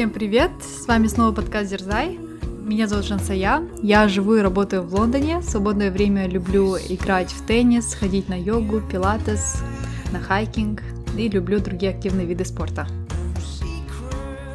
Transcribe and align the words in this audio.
Всем 0.00 0.08
привет! 0.08 0.50
С 0.62 0.88
вами 0.88 1.08
снова 1.08 1.30
подкаст 1.30 1.68
Дерзай. 1.68 2.18
Меня 2.64 2.88
зовут 2.88 3.04
Жансая. 3.04 3.64
Я 3.82 4.08
живу 4.08 4.36
и 4.36 4.40
работаю 4.40 4.82
в 4.82 4.94
Лондоне. 4.94 5.40
В 5.40 5.44
свободное 5.44 5.90
время 5.90 6.26
люблю 6.26 6.78
играть 6.78 7.30
в 7.30 7.44
теннис, 7.44 7.92
ходить 7.92 8.26
на 8.30 8.40
йогу, 8.40 8.80
пилатес, 8.80 9.62
на 10.10 10.18
хайкинг 10.18 10.82
и 11.18 11.28
люблю 11.28 11.60
другие 11.60 11.92
активные 11.92 12.24
виды 12.24 12.46
спорта. 12.46 12.86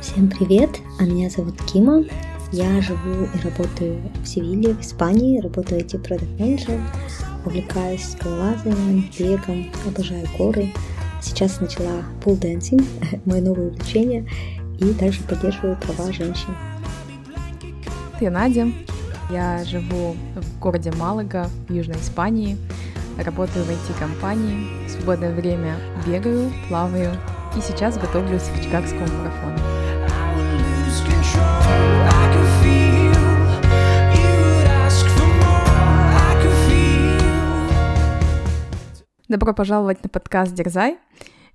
Всем 0.01 0.31
привет! 0.31 0.79
А 0.99 1.03
меня 1.03 1.29
зовут 1.29 1.61
Кима. 1.71 2.05
Я 2.51 2.81
живу 2.81 3.25
и 3.31 3.39
работаю 3.43 4.01
в 4.23 4.25
Севиле, 4.25 4.73
в 4.73 4.81
Испании. 4.81 5.41
Работаю 5.41 5.81
IT 5.81 5.99
продукт 5.99 6.39
менеджер 6.39 6.81
увлекаюсь 7.45 8.03
скалолазанием, 8.03 9.11
бегом, 9.19 9.71
обожаю 9.85 10.25
горы. 10.39 10.73
Сейчас 11.21 11.61
начала 11.61 12.03
пул 12.23 12.35
dancing, 12.35 12.83
мое 13.25 13.41
новое 13.41 13.67
увлечение, 13.67 14.27
и 14.79 14.93
также 14.93 15.23
поддерживаю 15.23 15.77
права 15.77 16.11
женщин. 16.11 16.55
Я 18.19 18.31
Надя, 18.31 18.67
я 19.29 19.63
живу 19.65 20.15
в 20.35 20.59
городе 20.59 20.91
Малага 20.91 21.49
в 21.67 21.73
Южной 21.73 21.97
Испании, 21.97 22.57
работаю 23.17 23.65
в 23.65 23.69
IT-компании, 23.69 24.87
в 24.87 24.91
свободное 24.91 25.33
время 25.33 25.75
бегаю, 26.05 26.51
плаваю 26.67 27.11
и 27.57 27.61
сейчас 27.61 27.97
готовлюсь 27.97 28.43
к 28.43 28.61
Чикагскому 28.61 29.07
марафону. 29.07 29.57
Добро 39.27 39.53
пожаловать 39.53 40.03
на 40.03 40.09
подкаст 40.09 40.53
«Дерзай». 40.53 40.99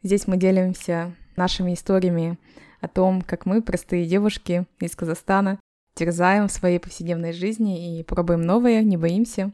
Здесь 0.02 0.26
мы 0.26 0.36
делимся 0.36 1.14
нашими 1.36 1.74
историями 1.74 2.36
о 2.80 2.88
том, 2.88 3.22
как 3.22 3.46
мы, 3.46 3.62
простые 3.62 4.06
девушки 4.06 4.66
из 4.80 4.96
Казахстана, 4.96 5.58
дерзаем 5.96 6.48
в 6.48 6.52
своей 6.52 6.78
повседневной 6.78 7.32
жизни 7.32 7.98
и 7.98 8.02
пробуем 8.02 8.42
новое, 8.42 8.82
не 8.82 8.96
боимся. 8.96 9.52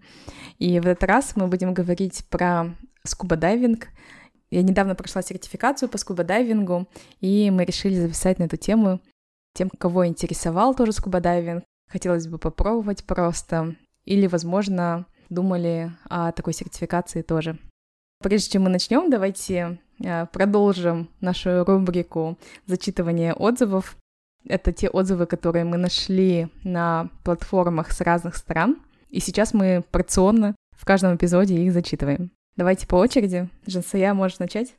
И 0.58 0.78
в 0.80 0.86
этот 0.86 1.04
раз 1.04 1.34
мы 1.36 1.48
будем 1.48 1.74
говорить 1.74 2.24
про 2.28 2.74
скуба-дайвинг. 3.04 3.88
Я 4.50 4.62
недавно 4.62 4.94
прошла 4.94 5.22
сертификацию 5.22 5.88
по 5.88 5.98
скуба-дайвингу, 5.98 6.88
и 7.20 7.50
мы 7.50 7.64
решили 7.64 7.94
записать 7.94 8.38
на 8.38 8.44
эту 8.44 8.56
тему 8.56 9.00
тем, 9.54 9.70
кого 9.70 10.06
интересовал 10.06 10.74
тоже 10.74 10.92
скуба-дайвинг. 10.92 11.64
Хотелось 11.90 12.28
бы 12.28 12.38
попробовать 12.38 13.04
просто. 13.04 13.76
Или, 14.04 14.26
возможно, 14.26 15.06
думали 15.30 15.92
о 16.08 16.32
такой 16.32 16.52
сертификации 16.52 17.22
тоже. 17.22 17.58
Прежде 18.22 18.50
чем 18.50 18.62
мы 18.62 18.70
начнем, 18.70 19.10
давайте 19.10 19.78
продолжим 20.32 21.08
нашу 21.20 21.64
рубрику 21.64 22.38
зачитывания 22.66 23.32
отзывов. 23.34 23.96
Это 24.48 24.72
те 24.72 24.88
отзывы, 24.88 25.26
которые 25.26 25.64
мы 25.64 25.76
нашли 25.76 26.48
на 26.64 27.10
платформах 27.24 27.92
с 27.92 28.00
разных 28.00 28.36
стран. 28.36 28.76
И 29.08 29.20
сейчас 29.20 29.54
мы 29.54 29.84
порционно 29.90 30.54
в 30.76 30.84
каждом 30.84 31.16
эпизоде 31.16 31.56
их 31.56 31.72
зачитываем. 31.72 32.30
Давайте 32.56 32.86
по 32.86 32.96
очереди. 32.96 33.48
Жансая, 33.66 34.14
можешь 34.14 34.38
начать? 34.38 34.74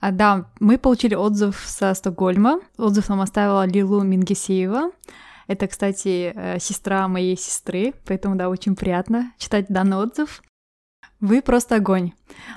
А, 0.00 0.12
да, 0.12 0.50
мы 0.60 0.78
получили 0.78 1.14
отзыв 1.14 1.62
со 1.66 1.94
Стокгольма. 1.94 2.60
Отзыв 2.76 3.08
нам 3.08 3.20
оставила 3.20 3.66
Лилу 3.66 4.02
Мингесеева. 4.02 4.90
Это, 5.46 5.68
кстати, 5.68 6.32
э, 6.34 6.58
сестра 6.58 7.06
моей 7.08 7.36
сестры, 7.36 7.94
поэтому, 8.04 8.34
да, 8.36 8.48
очень 8.48 8.74
приятно 8.74 9.32
читать 9.38 9.66
данный 9.68 9.96
отзыв. 9.96 10.42
Вы 11.20 11.40
просто 11.40 11.76
огонь. 11.76 12.12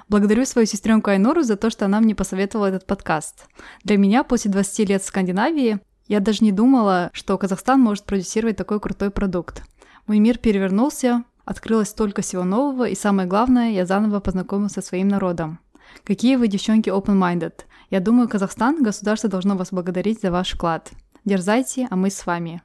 Благодарю 0.09 0.45
свою 0.45 0.65
сестренку 0.65 1.09
Айнуру 1.09 1.43
за 1.43 1.55
то, 1.55 1.69
что 1.69 1.85
она 1.85 2.01
мне 2.01 2.13
посоветовала 2.13 2.67
этот 2.67 2.85
подкаст. 2.85 3.47
Для 3.83 3.97
меня 3.97 4.23
после 4.23 4.51
20 4.51 4.89
лет 4.89 5.01
в 5.01 5.05
Скандинавии 5.05 5.79
я 6.07 6.19
даже 6.19 6.43
не 6.43 6.51
думала, 6.51 7.09
что 7.13 7.37
Казахстан 7.37 7.79
может 7.79 8.03
продюсировать 8.03 8.57
такой 8.57 8.79
крутой 8.79 9.11
продукт. 9.11 9.63
Мой 10.07 10.19
мир 10.19 10.37
перевернулся, 10.37 11.23
открылось 11.45 11.89
столько 11.89 12.21
всего 12.21 12.43
нового, 12.43 12.89
и 12.89 12.95
самое 12.95 13.27
главное, 13.27 13.71
я 13.71 13.85
заново 13.85 14.19
познакомилась 14.19 14.73
со 14.73 14.81
своим 14.81 15.07
народом. 15.07 15.59
Какие 16.03 16.35
вы, 16.35 16.47
девчонки, 16.47 16.89
open-minded. 16.89 17.53
Я 17.89 17.99
думаю, 17.99 18.27
Казахстан, 18.27 18.83
государство 18.83 19.29
должно 19.29 19.55
вас 19.55 19.71
благодарить 19.71 20.21
за 20.21 20.31
ваш 20.31 20.53
вклад. 20.53 20.91
Дерзайте, 21.25 21.87
а 21.89 21.95
мы 21.95 22.09
с 22.09 22.25
вами. 22.25 22.61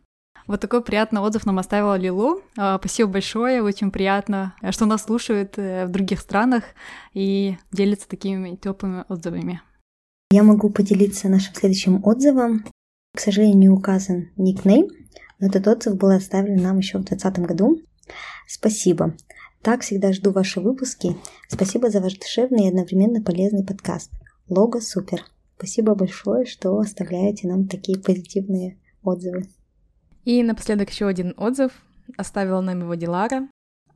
Вот 0.47 0.61
такой 0.61 0.83
приятный 0.83 1.23
отзыв 1.23 1.47
нам 1.47 1.59
оставила 1.59 1.97
Лилу. 1.97 2.43
А, 2.59 2.79
спасибо 2.79 3.13
большое, 3.13 3.63
очень 3.63 3.91
приятно, 3.91 4.55
что 4.71 4.85
нас 4.85 5.05
слушают 5.05 5.55
э, 5.57 5.87
в 5.87 5.91
других 5.91 6.21
странах 6.21 6.65
и 7.15 7.57
делятся 7.73 8.09
такими 8.09 8.55
теплыми 8.57 9.05
отзывами. 9.09 9.63
Я 10.31 10.43
могу 10.43 10.69
поделиться 10.69 11.29
нашим 11.29 11.55
следующим 11.55 12.05
отзывом. 12.05 12.65
К 13.17 13.21
сожалению, 13.21 13.57
не 13.57 13.69
указан 13.71 14.31
никнейм, 14.37 14.89
но 15.39 15.47
этот 15.47 15.67
отзыв 15.67 15.97
был 15.97 16.11
оставлен 16.11 16.63
нам 16.63 16.79
еще 16.79 16.99
в 16.99 17.05
2020 17.05 17.47
году. 17.47 17.81
Спасибо. 18.47 19.15
Так 19.63 19.81
всегда 19.81 20.13
жду 20.13 20.31
ваши 20.31 20.61
выпуски. 20.61 21.17
Спасибо 21.49 21.89
за 21.89 22.01
ваш 22.01 22.19
душевный 22.19 22.67
и 22.67 22.69
одновременно 22.69 23.23
полезный 23.23 23.65
подкаст. 23.65 24.11
Лого 24.51 24.81
супер. 24.81 25.25
Спасибо 25.57 25.95
большое, 25.95 26.45
что 26.45 26.77
оставляете 26.77 27.49
нам 27.49 27.67
такие 27.67 27.99
позитивные 27.99 28.77
отзывы. 29.03 29.47
И 30.25 30.43
напоследок 30.43 30.91
еще 30.91 31.07
один 31.07 31.35
отзыв. 31.37 31.73
Оставила 32.17 32.61
нам 32.61 32.81
его 32.81 32.95
Дилара. 32.95 33.49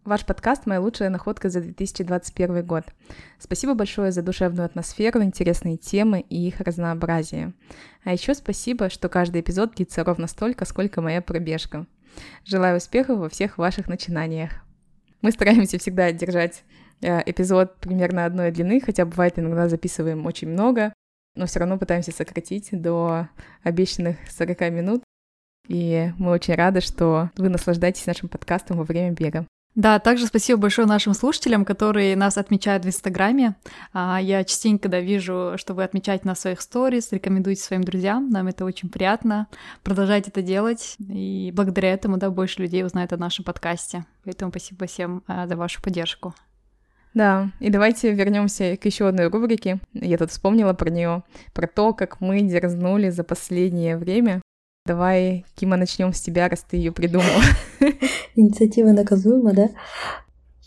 Ваш 0.04 0.24
подкаст— 0.24 0.64
моя 0.66 0.80
лучшая 0.80 1.10
находка 1.10 1.50
за 1.50 1.60
2021 1.60 2.64
год. 2.64 2.84
Спасибо 3.38 3.74
большое 3.74 4.12
за 4.12 4.22
душевную 4.22 4.64
атмосферу, 4.64 5.22
интересные 5.22 5.76
темы 5.76 6.20
и 6.20 6.48
их 6.48 6.60
разнообразие. 6.60 7.52
А 8.04 8.12
еще 8.12 8.34
спасибо, 8.34 8.88
что 8.88 9.08
каждый 9.08 9.40
эпизод 9.42 9.74
длится 9.74 10.04
ровно 10.04 10.26
столько, 10.26 10.64
сколько 10.64 11.02
моя 11.02 11.20
пробежка. 11.20 11.86
Желаю 12.44 12.78
успехов 12.78 13.18
во 13.18 13.28
всех 13.28 13.58
ваших 13.58 13.88
начинаниях. 13.88 14.52
Мы 15.20 15.30
стараемся 15.32 15.78
всегда 15.78 16.12
держать 16.12 16.62
э, 17.02 17.20
эпизод 17.26 17.76
примерно 17.80 18.24
одной 18.24 18.50
длины, 18.50 18.80
хотя 18.80 19.04
бывает 19.04 19.38
иногда 19.38 19.68
записываем 19.68 20.24
очень 20.26 20.48
много, 20.48 20.92
но 21.34 21.46
все 21.46 21.60
равно 21.60 21.78
пытаемся 21.78 22.12
сократить 22.12 22.68
до 22.72 23.28
обещанных 23.62 24.16
40 24.30 24.60
минут. 24.70 25.02
И 25.68 26.10
мы 26.18 26.32
очень 26.32 26.54
рады, 26.54 26.80
что 26.80 27.30
вы 27.36 27.48
наслаждаетесь 27.50 28.06
нашим 28.06 28.28
подкастом 28.28 28.78
во 28.78 28.84
время 28.84 29.12
бега. 29.12 29.46
Да, 29.74 30.00
также 30.00 30.26
спасибо 30.26 30.58
большое 30.58 30.88
нашим 30.88 31.14
слушателям, 31.14 31.64
которые 31.64 32.16
нас 32.16 32.36
отмечают 32.36 32.84
в 32.84 32.88
Инстаграме. 32.88 33.54
А, 33.92 34.18
я 34.20 34.42
частенько, 34.42 34.84
когда 34.84 34.98
вижу, 34.98 35.52
что 35.56 35.72
вы 35.72 35.84
отмечаете 35.84 36.26
на 36.26 36.34
своих 36.34 36.60
сторис, 36.62 37.12
рекомендуете 37.12 37.62
своим 37.62 37.84
друзьям, 37.84 38.28
нам 38.28 38.48
это 38.48 38.64
очень 38.64 38.88
приятно. 38.88 39.46
Продолжайте 39.84 40.30
это 40.30 40.42
делать, 40.42 40.96
и 40.98 41.52
благодаря 41.54 41.92
этому, 41.92 42.16
да, 42.16 42.28
больше 42.30 42.60
людей 42.60 42.84
узнает 42.84 43.12
о 43.12 43.18
нашем 43.18 43.44
подкасте. 43.44 44.04
Поэтому 44.24 44.50
спасибо 44.50 44.86
всем 44.86 45.22
а, 45.28 45.46
за 45.46 45.54
вашу 45.54 45.80
поддержку. 45.80 46.34
Да, 47.14 47.52
и 47.60 47.70
давайте 47.70 48.12
вернемся 48.12 48.76
к 48.76 48.84
еще 48.84 49.06
одной 49.06 49.28
рубрике. 49.28 49.78
Я 49.92 50.18
тут 50.18 50.32
вспомнила 50.32 50.72
про 50.72 50.90
нее, 50.90 51.22
про 51.52 51.68
то, 51.68 51.92
как 51.92 52.20
мы 52.20 52.40
дерзнули 52.40 53.10
за 53.10 53.22
последнее 53.22 53.96
время 53.96 54.42
Давай, 54.88 55.44
Кима, 55.54 55.76
начнем 55.76 56.14
с 56.14 56.20
тебя, 56.22 56.48
раз 56.48 56.64
ты 56.66 56.78
ее 56.78 56.92
придумала. 56.92 57.42
Инициатива 58.36 58.88
наказуема, 58.92 59.52
да? 59.52 59.68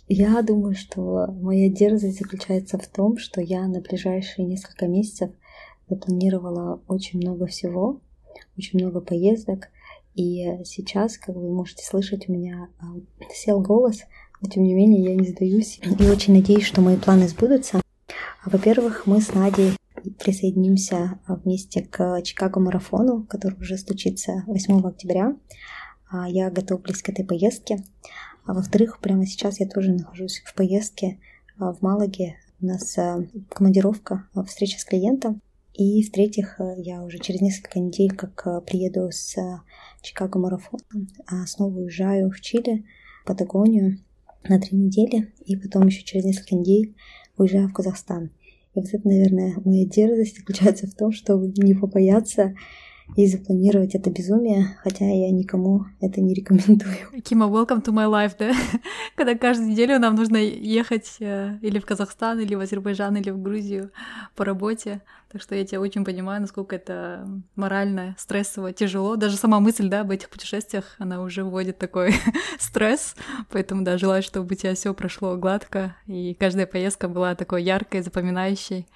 Я 0.08 0.44
думаю, 0.44 0.76
что 0.76 1.26
моя 1.42 1.70
дерзость 1.70 2.20
заключается 2.20 2.78
в 2.78 2.86
том, 2.86 3.18
что 3.18 3.42
я 3.42 3.68
на 3.68 3.82
ближайшие 3.82 4.46
несколько 4.46 4.88
месяцев 4.88 5.32
запланировала 5.90 6.82
очень 6.88 7.18
много 7.18 7.48
всего, 7.48 8.00
очень 8.56 8.78
много 8.78 9.02
поездок, 9.02 9.70
и 10.14 10.60
сейчас, 10.66 11.18
как 11.18 11.36
вы 11.36 11.52
можете 11.52 11.84
слышать, 11.84 12.30
у 12.30 12.32
меня 12.32 12.68
а, 12.80 12.86
сел 13.34 13.60
голос, 13.60 14.04
но 14.40 14.52
тем 14.52 14.62
не 14.62 14.76
менее 14.76 15.04
я 15.04 15.16
не 15.16 15.30
сдаюсь 15.30 15.80
и 15.84 16.04
очень 16.08 16.36
надеюсь, 16.36 16.66
что 16.66 16.82
мои 16.82 16.96
планы 16.96 17.28
сбудутся. 17.28 17.82
Во-первых, 18.46 19.08
мы 19.08 19.20
с 19.20 19.34
Надей 19.34 19.72
присоединимся 20.20 21.20
вместе 21.28 21.82
к 21.84 22.22
Чикаго 22.24 22.60
марафону, 22.60 23.24
который 23.24 23.60
уже 23.60 23.78
стучится 23.78 24.44
8 24.48 24.86
октября. 24.86 25.36
А, 26.12 26.28
я 26.28 26.50
готовлюсь 26.50 27.02
к 27.02 27.10
этой 27.10 27.26
поездке. 27.26 27.84
А 28.46 28.54
во-вторых, 28.54 29.00
прямо 29.00 29.26
сейчас 29.26 29.60
я 29.60 29.68
тоже 29.68 29.94
нахожусь 29.94 30.42
в 30.46 30.54
поездке 30.54 31.20
а, 31.58 31.74
в 31.74 31.82
Малаге. 31.82 32.36
У 32.60 32.66
нас 32.66 32.98
а, 32.98 33.26
командировка, 33.50 34.28
встреча 34.46 34.80
с 34.80 34.86
клиентом. 34.86 35.42
И 35.74 36.04
в-третьих, 36.04 36.60
я 36.78 37.02
уже 37.02 37.18
через 37.18 37.40
несколько 37.40 37.80
недель, 37.80 38.14
как 38.14 38.66
приеду 38.66 39.10
с 39.10 39.38
Чикаго 40.02 40.38
марафоном, 40.38 41.08
снова 41.48 41.78
уезжаю 41.78 42.30
в 42.30 42.42
Чили, 42.42 42.86
в 43.24 43.28
Патагонию 43.28 44.00
на 44.44 44.60
три 44.60 44.78
недели, 44.78 45.34
и 45.46 45.56
потом 45.56 45.88
еще 45.88 46.04
через 46.04 46.26
несколько 46.26 46.56
недель 46.56 46.94
уезжаю 47.38 47.70
в 47.70 47.74
Казахстан. 47.74 48.32
И 48.74 48.80
вот 48.80 48.88
это, 48.92 49.08
наверное, 49.08 49.56
моя 49.66 49.86
дерзость 49.86 50.38
заключается 50.38 50.88
в 50.88 50.96
том, 50.96 51.12
чтобы 51.12 51.52
не 51.58 51.74
побояться 51.74 52.54
и 53.16 53.28
запланировать 53.28 53.96
это 53.96 54.10
безумие, 54.10 54.78
хотя 54.84 55.06
я 55.06 55.32
никому 55.32 55.86
это 56.00 56.22
не 56.22 56.34
рекомендую. 56.34 56.96
Кима, 57.24 57.46
welcome 57.46 57.84
to 57.84 57.92
my 57.92 58.10
life, 58.10 58.36
да? 58.40 58.52
Когда 59.16 59.36
каждую 59.36 59.70
неделю 59.70 60.00
нам 60.00 60.16
нужно 60.16 60.38
ехать 60.38 61.18
э, 61.20 61.58
или 61.62 61.80
в 61.80 61.86
Казахстан, 61.86 62.40
или 62.40 62.56
в 62.56 62.60
Азербайджан, 62.60 63.18
или 63.18 63.30
в 63.30 63.42
Грузию 63.42 63.92
по 64.36 64.46
работе. 64.46 65.02
Так 65.32 65.42
что 65.42 65.56
я 65.56 65.66
тебя 65.66 65.80
очень 65.80 66.04
понимаю, 66.04 66.42
насколько 66.42 66.76
это 66.76 67.28
морально, 67.56 68.16
стрессово, 68.18 68.74
тяжело. 68.74 69.16
Даже 69.16 69.38
сама 69.38 69.60
мысль, 69.60 69.90
да, 69.90 70.02
об 70.02 70.12
этих 70.12 70.30
путешествиях, 70.30 70.96
она 70.98 71.22
уже 71.22 71.44
вводит 71.44 71.78
такой 71.78 72.14
стресс. 72.60 73.16
Поэтому, 73.50 73.84
да, 73.84 73.98
желаю, 73.98 74.24
чтобы 74.24 74.54
у 74.54 74.58
тебя 74.58 74.74
все 74.76 74.94
прошло 74.94 75.36
гладко, 75.38 75.96
и 76.08 76.34
каждая 76.34 76.66
поездка 76.66 77.08
была 77.08 77.36
такой 77.36 77.64
яркой, 77.64 78.02
запоминающей 78.02 78.88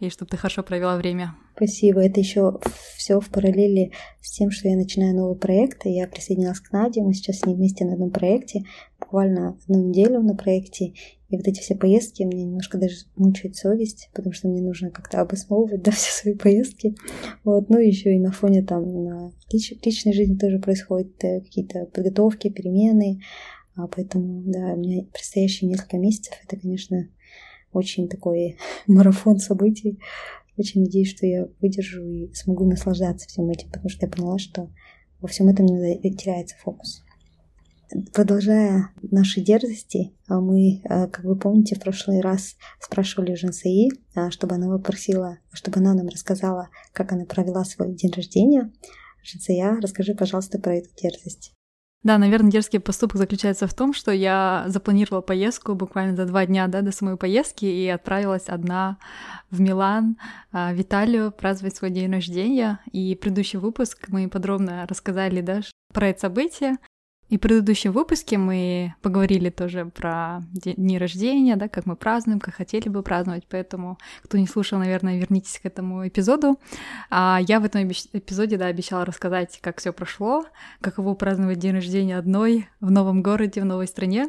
и 0.00 0.08
чтобы 0.08 0.30
ты 0.30 0.36
хорошо 0.36 0.62
провела 0.62 0.96
время. 0.96 1.34
Спасибо. 1.54 2.00
Это 2.00 2.20
еще 2.20 2.58
все 2.96 3.20
в 3.20 3.28
параллели 3.28 3.92
с 4.22 4.32
тем, 4.32 4.50
что 4.50 4.68
я 4.68 4.76
начинаю 4.76 5.14
новый 5.14 5.36
проект. 5.36 5.82
Я 5.84 6.08
присоединилась 6.08 6.60
к 6.60 6.72
Наде, 6.72 7.02
мы 7.02 7.12
сейчас 7.12 7.40
с 7.40 7.46
ней 7.46 7.54
вместе 7.54 7.84
на 7.84 7.92
одном 7.92 8.10
проекте, 8.10 8.64
буквально 8.98 9.58
одну 9.68 9.88
неделю 9.88 10.22
на 10.22 10.34
проекте. 10.34 10.94
И 11.28 11.36
вот 11.36 11.46
эти 11.46 11.60
все 11.60 11.76
поездки 11.76 12.22
мне 12.22 12.44
немножко 12.44 12.78
даже 12.78 12.96
мучает 13.14 13.56
совесть, 13.56 14.08
потому 14.14 14.32
что 14.32 14.48
мне 14.48 14.62
нужно 14.62 14.90
как-то 14.90 15.20
обосновывать 15.20 15.82
да, 15.84 15.92
все 15.92 16.10
свои 16.10 16.34
поездки. 16.34 16.96
Вот. 17.44 17.68
Ну, 17.68 17.78
еще 17.78 18.14
и 18.14 18.18
на 18.18 18.32
фоне 18.32 18.62
там 18.62 19.04
на 19.04 19.32
лич- 19.52 19.78
личной 19.84 20.14
жизни 20.14 20.36
тоже 20.36 20.58
происходят 20.58 21.12
э, 21.22 21.40
какие-то 21.40 21.84
подготовки, 21.86 22.48
перемены. 22.48 23.20
А 23.76 23.86
поэтому, 23.86 24.42
да, 24.46 24.72
у 24.72 24.76
меня 24.78 25.04
предстоящие 25.12 25.68
несколько 25.68 25.98
месяцев 25.98 26.34
это, 26.44 26.56
конечно, 26.60 27.06
очень 27.72 28.08
такой 28.08 28.56
марафон 28.86 29.38
событий. 29.38 30.00
Очень 30.56 30.82
надеюсь, 30.82 31.10
что 31.10 31.26
я 31.26 31.48
выдержу 31.60 32.04
и 32.04 32.32
смогу 32.34 32.68
наслаждаться 32.68 33.26
всем 33.28 33.48
этим, 33.48 33.68
потому 33.68 33.88
что 33.88 34.06
я 34.06 34.12
поняла, 34.12 34.38
что 34.38 34.70
во 35.20 35.28
всем 35.28 35.48
этом 35.48 35.66
теряется 35.66 36.56
фокус. 36.62 37.02
Продолжая 38.12 38.90
наши 39.02 39.40
дерзости, 39.40 40.12
а 40.28 40.40
мы, 40.40 40.80
а, 40.84 41.08
как 41.08 41.24
вы 41.24 41.36
помните, 41.36 41.74
в 41.74 41.80
прошлый 41.80 42.20
раз 42.20 42.56
спрашивали 42.78 43.34
Жансаи, 43.34 43.88
а, 44.14 44.30
чтобы 44.30 44.54
она 44.54 44.68
попросила, 44.68 45.38
чтобы 45.52 45.80
она 45.80 45.94
нам 45.94 46.06
рассказала, 46.06 46.68
как 46.92 47.12
она 47.12 47.24
провела 47.24 47.64
свой 47.64 47.92
день 47.94 48.12
рождения. 48.12 48.70
Жансая, 49.24 49.80
расскажи, 49.80 50.14
пожалуйста, 50.14 50.60
про 50.60 50.76
эту 50.76 50.88
дерзость. 50.94 51.52
Да, 52.02 52.16
наверное, 52.16 52.50
дерзкий 52.50 52.78
поступок 52.78 53.18
заключается 53.18 53.66
в 53.66 53.74
том, 53.74 53.92
что 53.92 54.10
я 54.10 54.64
запланировала 54.68 55.20
поездку 55.20 55.74
буквально 55.74 56.16
за 56.16 56.24
два 56.24 56.46
дня 56.46 56.66
да, 56.66 56.80
до 56.80 56.92
самой 56.92 57.18
поездки 57.18 57.66
и 57.66 57.86
отправилась 57.88 58.48
одна 58.48 58.96
в 59.50 59.60
Милан, 59.60 60.16
а, 60.50 60.72
в 60.72 60.80
Италию 60.80 61.30
праздновать 61.30 61.76
свой 61.76 61.90
день 61.90 62.10
рождения. 62.10 62.80
И 62.90 63.14
предыдущий 63.16 63.58
выпуск 63.58 64.06
мы 64.08 64.30
подробно 64.30 64.86
рассказали 64.88 65.42
да, 65.42 65.60
про 65.92 66.08
это 66.08 66.20
событие. 66.20 66.78
И 67.30 67.38
в 67.38 67.40
предыдущем 67.40 67.92
выпуске 67.92 68.38
мы 68.38 68.94
поговорили 69.02 69.50
тоже 69.50 69.86
про 69.86 70.40
дни 70.52 70.98
рождения, 70.98 71.56
да, 71.56 71.68
как 71.68 71.86
мы 71.86 71.94
празднуем, 71.96 72.40
как 72.40 72.56
хотели 72.56 72.88
бы 72.88 73.02
праздновать, 73.02 73.44
поэтому, 73.48 73.98
кто 74.22 74.36
не 74.36 74.48
слушал, 74.48 74.80
наверное, 74.80 75.18
вернитесь 75.18 75.60
к 75.60 75.64
этому 75.64 76.06
эпизоду. 76.06 76.58
А 77.08 77.38
я 77.46 77.60
в 77.60 77.64
этом 77.64 77.88
эпизоде, 77.88 78.56
да, 78.56 78.66
обещала 78.66 79.04
рассказать, 79.04 79.60
как 79.62 79.78
все 79.78 79.92
прошло, 79.92 80.44
каково 80.80 81.14
праздновать 81.14 81.60
день 81.60 81.74
рождения 81.74 82.18
одной 82.18 82.68
в 82.80 82.90
новом 82.90 83.22
городе, 83.22 83.60
в 83.60 83.64
новой 83.64 83.86
стране. 83.86 84.28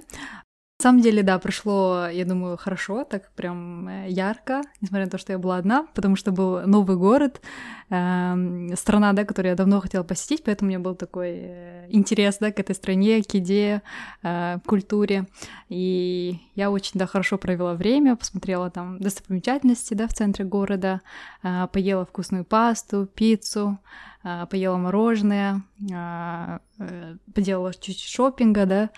На 0.81 0.89
самом 0.89 1.01
деле, 1.01 1.21
да, 1.21 1.37
прошло, 1.37 2.07
я 2.07 2.25
думаю, 2.25 2.57
хорошо, 2.57 3.03
так 3.03 3.31
прям 3.33 3.87
э, 3.87 4.09
ярко, 4.09 4.63
несмотря 4.81 5.05
на 5.05 5.11
то, 5.11 5.19
что 5.19 5.31
я 5.31 5.37
была 5.37 5.57
одна, 5.57 5.85
потому 5.93 6.15
что 6.15 6.31
был 6.31 6.61
новый 6.61 6.97
город, 6.97 7.39
э, 7.91 8.75
страна, 8.75 9.13
да, 9.13 9.23
которую 9.23 9.51
я 9.51 9.55
давно 9.55 9.79
хотела 9.79 10.01
посетить, 10.01 10.43
поэтому 10.43 10.69
у 10.69 10.69
меня 10.69 10.79
был 10.79 10.95
такой 10.95 11.33
э, 11.33 11.85
интерес, 11.91 12.39
да, 12.39 12.51
к 12.51 12.59
этой 12.59 12.73
стране, 12.73 13.21
к 13.21 13.31
еде, 13.35 13.83
э, 14.23 14.57
культуре, 14.65 15.27
и 15.69 16.39
я 16.55 16.71
очень, 16.71 16.93
да, 16.99 17.05
хорошо 17.05 17.37
провела 17.37 17.75
время, 17.75 18.15
посмотрела 18.15 18.71
там 18.71 18.97
достопримечательности, 18.97 19.93
да, 19.93 20.07
в 20.07 20.13
центре 20.15 20.45
города, 20.45 21.01
э, 21.43 21.67
поела 21.71 22.07
вкусную 22.07 22.43
пасту, 22.43 23.05
пиццу, 23.05 23.77
поела 24.49 24.77
мороженое, 24.77 25.61
поделала 27.35 27.73
чуть-чуть 27.73 28.09
шопинга, 28.09 28.65
да, 28.65 28.89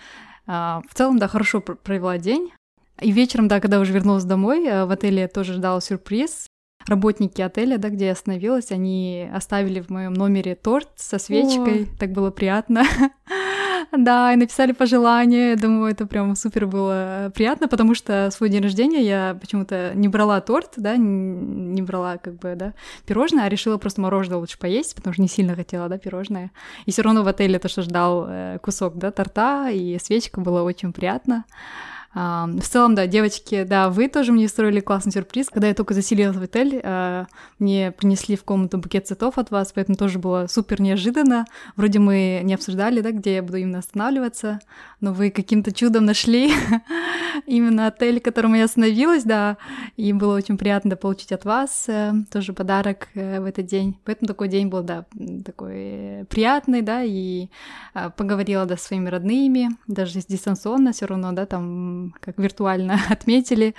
в 0.46 0.94
целом, 0.94 1.18
да, 1.18 1.28
хорошо 1.28 1.60
провела 1.60 2.18
день. 2.18 2.52
И 3.00 3.10
вечером, 3.10 3.48
да, 3.48 3.60
когда 3.60 3.80
уже 3.80 3.92
вернулась 3.92 4.24
домой, 4.24 4.66
э, 4.66 4.84
в 4.84 4.90
отеле 4.90 5.26
тоже 5.28 5.54
ждал 5.54 5.80
сюрприз. 5.80 6.46
Работники 6.86 7.40
отеля, 7.40 7.78
да, 7.78 7.88
где 7.88 8.06
я 8.06 8.12
остановилась, 8.12 8.70
они 8.70 9.28
оставили 9.32 9.80
в 9.80 9.88
моем 9.88 10.12
номере 10.12 10.54
торт 10.54 10.90
со 10.96 11.18
свечкой. 11.18 11.84
О. 11.84 11.98
Так 11.98 12.12
было 12.12 12.30
приятно. 12.30 12.84
Да, 13.92 14.32
и 14.32 14.36
написали 14.36 14.72
пожелания. 14.72 15.56
Думаю, 15.56 15.92
это 15.92 16.06
прям 16.06 16.36
супер 16.36 16.66
было 16.66 17.30
приятно, 17.34 17.68
потому 17.68 17.94
что 17.94 18.30
свой 18.30 18.48
день 18.48 18.62
рождения 18.62 19.02
я 19.02 19.38
почему-то 19.40 19.92
не 19.94 20.08
брала 20.08 20.40
торт, 20.40 20.72
да, 20.76 20.96
не 20.96 21.82
брала 21.82 22.18
как 22.18 22.34
бы, 22.34 22.54
да, 22.54 22.74
пирожное, 23.06 23.44
а 23.44 23.48
решила 23.48 23.76
просто 23.76 24.00
мороженое 24.00 24.38
лучше 24.38 24.58
поесть, 24.58 24.94
потому 24.94 25.12
что 25.12 25.22
не 25.22 25.28
сильно 25.28 25.54
хотела, 25.54 25.88
да, 25.88 25.98
пирожное. 25.98 26.50
И 26.86 26.90
все 26.90 27.02
равно 27.02 27.22
в 27.22 27.28
отеле 27.28 27.58
то, 27.58 27.68
что 27.68 27.82
ждал 27.82 28.26
э, 28.28 28.58
кусок, 28.62 28.96
да, 28.96 29.10
торта, 29.10 29.68
и 29.70 29.98
свечка 29.98 30.40
было 30.40 30.62
очень 30.62 30.92
приятно. 30.92 31.44
В 32.14 32.62
целом, 32.62 32.94
да, 32.94 33.08
девочки, 33.08 33.64
да, 33.64 33.90
вы 33.90 34.08
тоже 34.08 34.30
мне 34.30 34.46
устроили 34.46 34.78
классный 34.78 35.10
сюрприз. 35.10 35.50
Когда 35.50 35.66
я 35.66 35.74
только 35.74 35.94
заселилась 35.94 36.36
в 36.36 36.42
отель, 36.42 36.80
а, 36.84 37.26
мне 37.58 37.90
принесли 37.90 38.36
в 38.36 38.44
комнату 38.44 38.78
букет 38.78 39.08
цветов 39.08 39.36
от 39.36 39.50
вас, 39.50 39.72
поэтому 39.74 39.96
тоже 39.96 40.20
было 40.20 40.46
супер 40.46 40.80
неожиданно. 40.80 41.44
Вроде 41.74 41.98
мы 41.98 42.40
не 42.44 42.54
обсуждали, 42.54 43.00
да, 43.00 43.10
где 43.10 43.36
я 43.36 43.42
буду 43.42 43.56
именно 43.56 43.78
останавливаться, 43.78 44.60
но 45.00 45.12
вы 45.12 45.30
каким-то 45.30 45.72
чудом 45.72 46.04
нашли 46.04 46.52
именно 47.46 47.88
отель, 47.88 48.20
в 48.20 48.22
котором 48.22 48.54
я 48.54 48.64
остановилась, 48.64 49.24
да, 49.24 49.56
и 49.96 50.12
было 50.12 50.36
очень 50.36 50.56
приятно 50.56 50.94
получить 50.94 51.32
от 51.32 51.44
вас 51.44 51.86
э, 51.88 52.12
тоже 52.30 52.52
подарок 52.52 53.08
э, 53.14 53.40
в 53.40 53.44
этот 53.44 53.66
день. 53.66 53.98
Поэтому 54.04 54.28
такой 54.28 54.46
день 54.46 54.68
был, 54.68 54.84
да, 54.84 55.06
такой 55.44 56.26
приятный, 56.28 56.82
да, 56.82 57.02
и 57.02 57.48
а, 57.92 58.10
поговорила, 58.10 58.66
да, 58.66 58.76
с 58.76 58.82
своими 58.82 59.08
родными, 59.08 59.70
даже 59.88 60.20
дистанционно 60.20 60.92
все 60.92 61.06
равно, 61.06 61.32
да, 61.32 61.44
там 61.46 62.03
как 62.20 62.38
виртуально 62.38 62.98
отметили, 63.10 63.74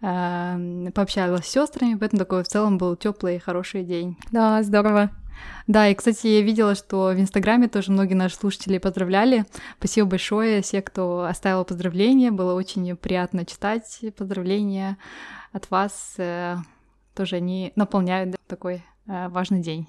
э, 0.00 0.90
пообщалась 0.94 1.46
с 1.46 1.50
сестрами, 1.50 1.96
поэтому 1.96 2.18
такой 2.18 2.42
в 2.42 2.48
целом 2.48 2.78
был 2.78 2.96
теплый 2.96 3.38
хороший 3.38 3.84
день. 3.84 4.16
Да, 4.32 4.62
здорово. 4.62 5.10
Да, 5.66 5.88
и, 5.88 5.94
кстати, 5.94 6.26
я 6.26 6.42
видела, 6.42 6.74
что 6.74 7.12
в 7.14 7.20
Инстаграме 7.20 7.68
тоже 7.68 7.92
многие 7.92 8.14
наши 8.14 8.36
слушатели 8.36 8.78
поздравляли. 8.78 9.44
Спасибо 9.78 10.08
большое 10.08 10.62
все, 10.62 10.82
кто 10.82 11.24
оставил 11.24 11.64
поздравления. 11.64 12.30
Было 12.30 12.54
очень 12.54 12.96
приятно 12.96 13.44
читать 13.46 14.00
поздравления 14.16 14.98
от 15.52 15.70
вас. 15.70 16.14
Э, 16.18 16.56
тоже 17.14 17.36
они 17.36 17.72
наполняют 17.76 18.36
такой 18.46 18.82
э, 19.06 19.28
важный 19.28 19.60
день. 19.60 19.88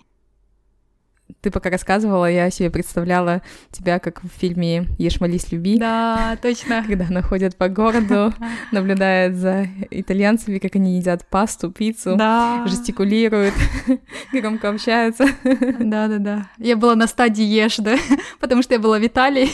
Ты 1.42 1.52
пока 1.52 1.70
рассказывала, 1.70 2.30
я 2.30 2.50
себе 2.50 2.70
представляла 2.70 3.42
тебя 3.72 4.00
как 4.00 4.24
в 4.24 4.28
фильме 4.28 4.88
«Ешь, 4.98 5.22
молись, 5.22 5.52
люби». 5.52 5.78
Да, 5.78 6.38
точно. 6.42 6.84
Когда 6.88 7.06
она 7.08 7.22
ходит 7.22 7.56
по 7.56 7.70
городу, 7.70 8.34
наблюдает 8.72 9.36
за 9.36 9.68
итальянцами, 9.90 10.60
как 10.60 10.76
они 10.76 10.98
едят 10.98 11.28
пасту, 11.30 11.72
пиццу, 11.72 12.16
да. 12.16 12.66
жестикулируют, 12.68 13.54
громко 14.34 14.70
общаются. 14.70 15.26
Да-да-да. 15.44 16.50
Я 16.58 16.76
была 16.76 16.96
на 16.96 17.08
стадии 17.08 17.44
«Ешь», 17.44 17.78
да, 17.78 17.98
потому 18.40 18.62
что 18.62 18.74
я 18.74 18.80
была 18.80 19.00
в 19.00 19.06
Италии. 19.06 19.50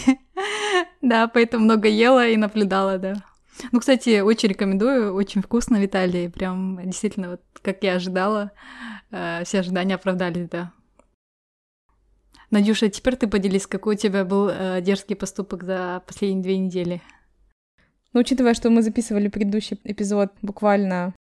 Да, 1.01 1.27
поэтому 1.27 1.65
много 1.65 1.87
ела 1.87 2.27
и 2.27 2.37
наблюдала, 2.37 2.97
да. 2.97 3.15
Ну, 3.71 3.79
кстати, 3.79 4.19
очень 4.19 4.49
рекомендую, 4.49 5.13
очень 5.13 5.41
вкусно 5.41 5.79
в 5.79 5.85
Италии, 5.85 6.27
прям 6.27 6.79
действительно, 6.83 7.31
вот 7.31 7.41
как 7.61 7.83
я 7.83 7.95
ожидала, 7.95 8.51
э, 9.11 9.43
все 9.45 9.59
ожидания 9.59 9.95
оправдались, 9.95 10.47
да. 10.49 10.71
Надюша, 12.49 12.89
теперь 12.89 13.17
ты 13.17 13.27
поделись, 13.27 13.67
какой 13.67 13.95
у 13.95 13.97
тебя 13.97 14.23
был 14.23 14.49
э, 14.49 14.81
дерзкий 14.81 15.15
поступок 15.15 15.63
за 15.63 16.01
последние 16.07 16.43
две 16.43 16.57
недели? 16.57 17.01
Ну, 18.13 18.21
учитывая, 18.21 18.53
что 18.53 18.69
мы 18.69 18.81
записывали 18.81 19.27
предыдущий 19.27 19.79
эпизод 19.83 20.31
буквально 20.41 21.13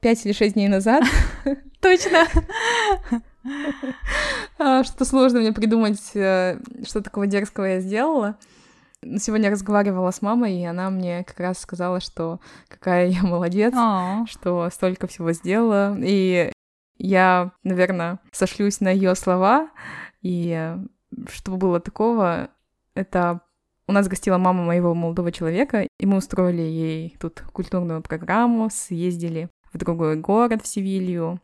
пять 0.00 0.24
или 0.24 0.32
шесть 0.32 0.54
дней 0.54 0.68
назад. 0.68 1.04
Точно! 1.80 2.26
А, 4.58 4.82
что 4.82 5.04
сложно 5.04 5.38
мне 5.38 5.52
придумать, 5.52 6.00
э, 6.14 6.58
что 6.84 7.00
такого 7.00 7.28
дерзкого 7.28 7.66
я 7.66 7.80
сделала. 7.80 8.38
Сегодня 9.18 9.50
разговаривала 9.50 10.10
с 10.10 10.20
мамой, 10.20 10.58
и 10.58 10.64
она 10.64 10.90
мне 10.90 11.22
как 11.22 11.38
раз 11.38 11.58
сказала, 11.60 12.00
что 12.00 12.40
какая 12.66 13.06
я 13.06 13.22
молодец, 13.22 13.72
что 14.28 14.68
столько 14.70 15.06
всего 15.06 15.30
сделала. 15.32 15.96
И 16.00 16.50
я, 16.98 17.52
наверное, 17.62 18.18
сошлюсь 18.32 18.80
на 18.80 18.88
ее 18.88 19.14
слова, 19.14 19.68
и 20.26 20.76
что 21.28 21.56
было 21.56 21.78
такого, 21.78 22.50
это 22.94 23.42
у 23.86 23.92
нас 23.92 24.08
гостила 24.08 24.38
мама 24.38 24.64
моего 24.64 24.92
молодого 24.92 25.30
человека, 25.30 25.86
и 26.00 26.06
мы 26.06 26.16
устроили 26.16 26.62
ей 26.62 27.16
тут 27.20 27.42
культурную 27.52 28.02
программу, 28.02 28.68
съездили 28.68 29.48
в 29.72 29.78
другой 29.78 30.16
город, 30.16 30.62
в 30.62 30.66
Севилью. 30.66 31.40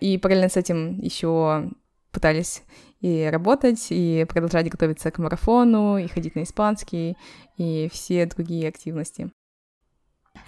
И 0.00 0.16
параллельно 0.16 0.48
с 0.48 0.56
этим 0.56 0.98
еще 0.98 1.70
пытались 2.10 2.62
и 3.00 3.28
работать, 3.30 3.88
и 3.90 4.24
продолжать 4.26 4.70
готовиться 4.70 5.10
к 5.10 5.18
марафону, 5.18 5.98
и 5.98 6.08
ходить 6.08 6.34
на 6.34 6.44
испанский, 6.44 7.18
и 7.58 7.90
все 7.92 8.24
другие 8.24 8.66
активности. 8.66 9.30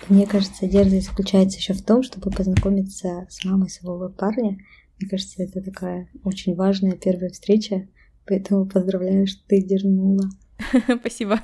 Мне 0.09 0.27
кажется, 0.27 0.67
дерзость 0.67 1.11
заключается 1.11 1.59
еще 1.59 1.75
в 1.75 1.85
том, 1.85 2.03
чтобы 2.03 2.31
познакомиться 2.31 3.27
с 3.29 3.45
мамой 3.45 3.69
своего 3.69 4.09
парня. 4.09 4.57
Мне 5.05 5.11
кажется, 5.11 5.43
это 5.43 5.61
такая 5.61 6.09
очень 6.25 6.55
важная 6.55 6.97
первая 6.97 7.29
встреча, 7.29 7.87
поэтому 8.27 8.65
поздравляю, 8.65 9.27
что 9.27 9.47
ты 9.47 9.61
дернула. 9.61 10.31
Спасибо. 10.99 11.43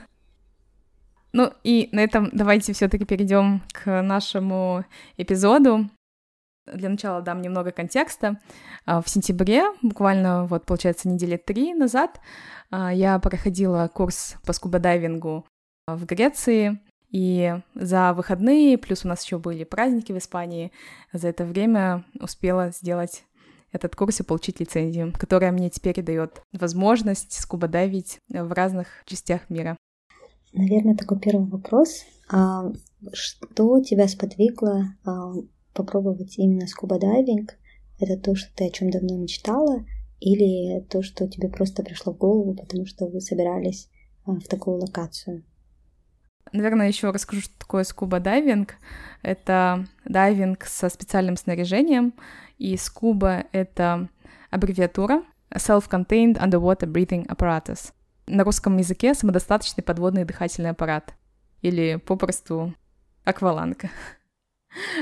Ну 1.35 1.53
и 1.63 1.91
на 1.93 2.01
этом 2.01 2.31
давайте 2.33 2.73
все-таки 2.73 3.05
перейдем 3.05 3.63
к 3.75 4.01
нашему 4.01 4.87
эпизоду. 5.19 5.91
Для 6.73 6.89
начала 6.89 7.21
дам 7.21 7.43
немного 7.43 7.71
контекста. 7.71 8.41
А, 8.87 9.03
в 9.03 9.11
сентябре, 9.11 9.65
буквально 9.83 10.47
вот 10.47 10.65
получается 10.65 11.11
недели 11.11 11.37
три 11.37 11.75
назад, 11.75 12.19
а, 12.71 12.95
я 12.95 13.19
проходила 13.19 13.91
курс 13.93 14.37
по 14.47 14.55
скуба-дайвингу 14.55 15.45
в 15.87 16.07
Греции. 16.07 16.81
И 17.11 17.53
за 17.75 18.15
выходные, 18.15 18.79
плюс 18.79 19.05
у 19.05 19.09
нас 19.09 19.23
еще 19.25 19.39
были 19.39 19.65
праздники 19.65 20.13
в 20.13 20.19
Испании, 20.19 20.73
за 21.13 21.29
это 21.29 21.45
время 21.45 22.05
успела 22.21 22.71
сделать 22.71 23.25
этот 23.73 23.95
курс 23.97 24.21
и 24.21 24.25
получить 24.25 24.61
лицензию, 24.61 25.13
которая 25.17 25.53
мне 25.53 25.71
теперь 25.71 26.03
дает 26.03 26.43
возможность 26.53 27.33
скуба-дайвить 27.33 28.19
в 28.29 28.53
разных 28.53 28.89
частях 29.07 29.49
мира. 29.49 29.77
Наверное, 30.53 30.97
такой 30.97 31.21
первый 31.21 31.47
вопрос. 31.47 32.03
А 32.29 32.73
что 33.13 33.81
тебя 33.81 34.09
сподвигло 34.09 34.95
а, 35.05 35.33
попробовать 35.75 36.39
именно 36.39 36.67
скуба-дайвинг? 36.67 37.57
Это 37.99 38.17
то, 38.17 38.35
что 38.35 38.49
ты 38.55 38.67
о 38.67 38.71
чем 38.71 38.91
давно 38.91 39.17
мечтала, 39.17 39.85
или 40.21 40.81
то, 40.81 41.03
что 41.03 41.29
тебе 41.29 41.49
просто 41.49 41.83
пришло 41.83 42.13
в 42.13 42.19
голову, 42.19 42.55
потому 42.55 42.87
что 42.87 43.07
вы 43.07 43.21
собирались 43.21 43.89
а, 44.25 44.33
в 44.33 44.45
такую 44.45 44.79
локацию? 44.79 45.45
Наверное, 46.53 46.89
еще 46.89 47.11
расскажу, 47.11 47.43
что 47.43 47.59
такое 47.59 47.85
скуба-дайвинг. 47.85 48.75
Это 49.23 49.87
дайвинг 50.05 50.65
со 50.65 50.89
специальным 50.89 51.37
снаряжением, 51.37 52.15
и 52.59 52.77
скуба— 52.77 53.45
это 53.53 54.09
аббревиатура 54.51 55.23
Self-Contained 55.55 56.39
Underwater 56.39 56.87
Breathing 56.87 57.27
Apparatus. 57.27 57.93
На 58.27 58.45
русском 58.45 58.77
языке 58.79 59.15
самодостаточный 59.15 59.85
подводный 59.85 60.25
дыхательный 60.25 60.71
аппарат, 60.71 61.15
или 61.63 61.97
попросту 61.97 62.75
акваланга. 63.25 63.91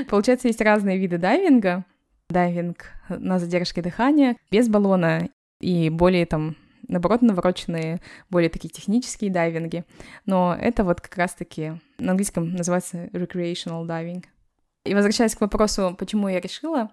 Получается, 0.09 0.47
есть 0.47 0.61
разные 0.61 0.97
виды 0.97 1.17
дайвинга. 1.17 1.85
Дайвинг 2.29 2.91
на 3.09 3.39
задержке 3.39 3.81
дыхания, 3.81 4.37
без 4.51 4.67
баллона 4.67 5.29
и 5.59 5.89
более 5.89 6.25
там 6.25 6.55
наоборот, 6.89 7.21
навороченные, 7.21 8.01
более 8.29 8.49
такие 8.49 8.69
технические 8.69 9.31
дайвинги. 9.31 9.85
Но 10.25 10.55
это 10.59 10.83
вот 10.83 10.99
как 11.01 11.15
раз-таки 11.15 11.79
на 11.97 12.11
английском 12.11 12.51
называется 12.53 13.05
recreational 13.05 13.85
diving. 13.85 14.25
И 14.85 14.93
возвращаясь 14.93 15.35
к 15.35 15.41
вопросу, 15.41 15.95
почему 15.97 16.27
я 16.27 16.39
решила, 16.39 16.91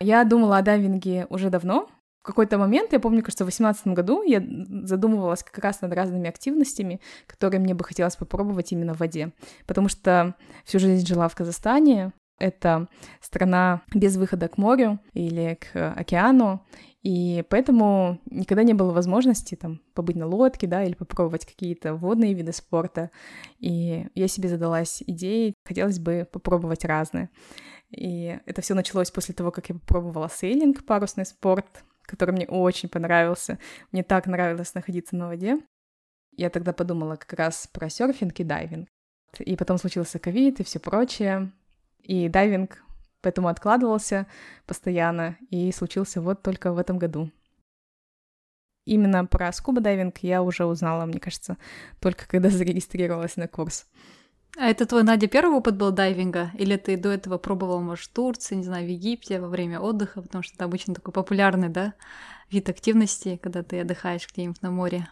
я 0.00 0.24
думала 0.24 0.58
о 0.58 0.62
дайвинге 0.62 1.26
уже 1.30 1.50
давно. 1.50 1.88
В 2.22 2.26
какой-то 2.26 2.58
момент, 2.58 2.92
я 2.92 2.98
помню, 2.98 3.22
кажется, 3.22 3.44
в 3.44 3.46
2018 3.46 3.86
году 3.88 4.22
я 4.22 4.42
задумывалась 4.84 5.44
как 5.44 5.58
раз 5.62 5.80
над 5.80 5.92
разными 5.92 6.28
активностями, 6.28 7.00
которые 7.26 7.60
мне 7.60 7.74
бы 7.74 7.84
хотелось 7.84 8.16
попробовать 8.16 8.72
именно 8.72 8.94
в 8.94 8.98
воде. 8.98 9.32
Потому 9.66 9.88
что 9.88 10.34
всю 10.64 10.80
жизнь 10.80 11.06
жила 11.06 11.28
в 11.28 11.36
Казахстане, 11.36 12.12
это 12.38 12.88
страна 13.20 13.82
без 13.94 14.16
выхода 14.16 14.48
к 14.48 14.58
морю 14.58 14.98
или 15.14 15.58
к 15.60 15.92
океану, 15.92 16.66
и 17.06 17.44
поэтому 17.50 18.20
никогда 18.28 18.64
не 18.64 18.74
было 18.74 18.92
возможности 18.92 19.54
там 19.54 19.80
побыть 19.94 20.16
на 20.16 20.26
лодке, 20.26 20.66
да, 20.66 20.82
или 20.82 20.94
попробовать 20.94 21.46
какие-то 21.46 21.94
водные 21.94 22.34
виды 22.34 22.52
спорта. 22.52 23.12
И 23.60 24.08
я 24.16 24.26
себе 24.26 24.48
задалась 24.48 25.04
идеей, 25.06 25.54
хотелось 25.64 26.00
бы 26.00 26.26
попробовать 26.32 26.84
разные. 26.84 27.30
И 27.90 28.40
это 28.44 28.60
все 28.60 28.74
началось 28.74 29.12
после 29.12 29.36
того, 29.36 29.52
как 29.52 29.68
я 29.68 29.76
попробовала 29.76 30.28
сейлинг, 30.28 30.84
парусный 30.84 31.24
спорт, 31.24 31.84
который 32.02 32.32
мне 32.32 32.48
очень 32.48 32.88
понравился. 32.88 33.60
Мне 33.92 34.02
так 34.02 34.26
нравилось 34.26 34.74
находиться 34.74 35.14
на 35.14 35.28
воде. 35.28 35.60
Я 36.32 36.50
тогда 36.50 36.72
подумала 36.72 37.14
как 37.14 37.34
раз 37.34 37.68
про 37.72 37.88
серфинг 37.88 38.40
и 38.40 38.42
дайвинг. 38.42 38.88
И 39.38 39.54
потом 39.54 39.78
случился 39.78 40.18
ковид 40.18 40.58
и 40.58 40.64
все 40.64 40.80
прочее. 40.80 41.52
И 42.02 42.28
дайвинг 42.28 42.82
поэтому 43.22 43.48
откладывался 43.48 44.26
постоянно 44.66 45.36
и 45.50 45.70
случился 45.72 46.20
вот 46.20 46.42
только 46.42 46.72
в 46.72 46.78
этом 46.78 46.98
году. 46.98 47.30
Именно 48.86 49.26
про 49.26 49.52
скуба-дайвинг 49.52 50.18
я 50.22 50.42
уже 50.42 50.64
узнала, 50.64 51.06
мне 51.06 51.18
кажется, 51.18 51.56
только 52.00 52.28
когда 52.28 52.48
зарегистрировалась 52.50 53.36
на 53.36 53.48
курс. 53.48 53.86
А 54.58 54.70
это 54.70 54.86
твой, 54.86 55.02
Надя, 55.02 55.26
первый 55.26 55.58
опыт 55.58 55.76
был 55.76 55.90
дайвинга? 55.90 56.50
Или 56.54 56.76
ты 56.76 56.96
до 56.96 57.10
этого 57.10 57.36
пробовал, 57.36 57.82
может, 57.82 58.06
в 58.06 58.12
Турции, 58.14 58.54
не 58.54 58.64
знаю, 58.64 58.86
в 58.86 58.88
Египте 58.88 59.38
во 59.38 59.48
время 59.48 59.80
отдыха? 59.80 60.22
Потому 60.22 60.42
что 60.42 60.54
это 60.54 60.64
обычно 60.64 60.94
такой 60.94 61.12
популярный, 61.12 61.68
да, 61.68 61.92
вид 62.50 62.68
активности, 62.70 63.38
когда 63.42 63.62
ты 63.62 63.80
отдыхаешь 63.80 64.26
где-нибудь 64.32 64.62
на 64.62 64.70
море. 64.70 65.08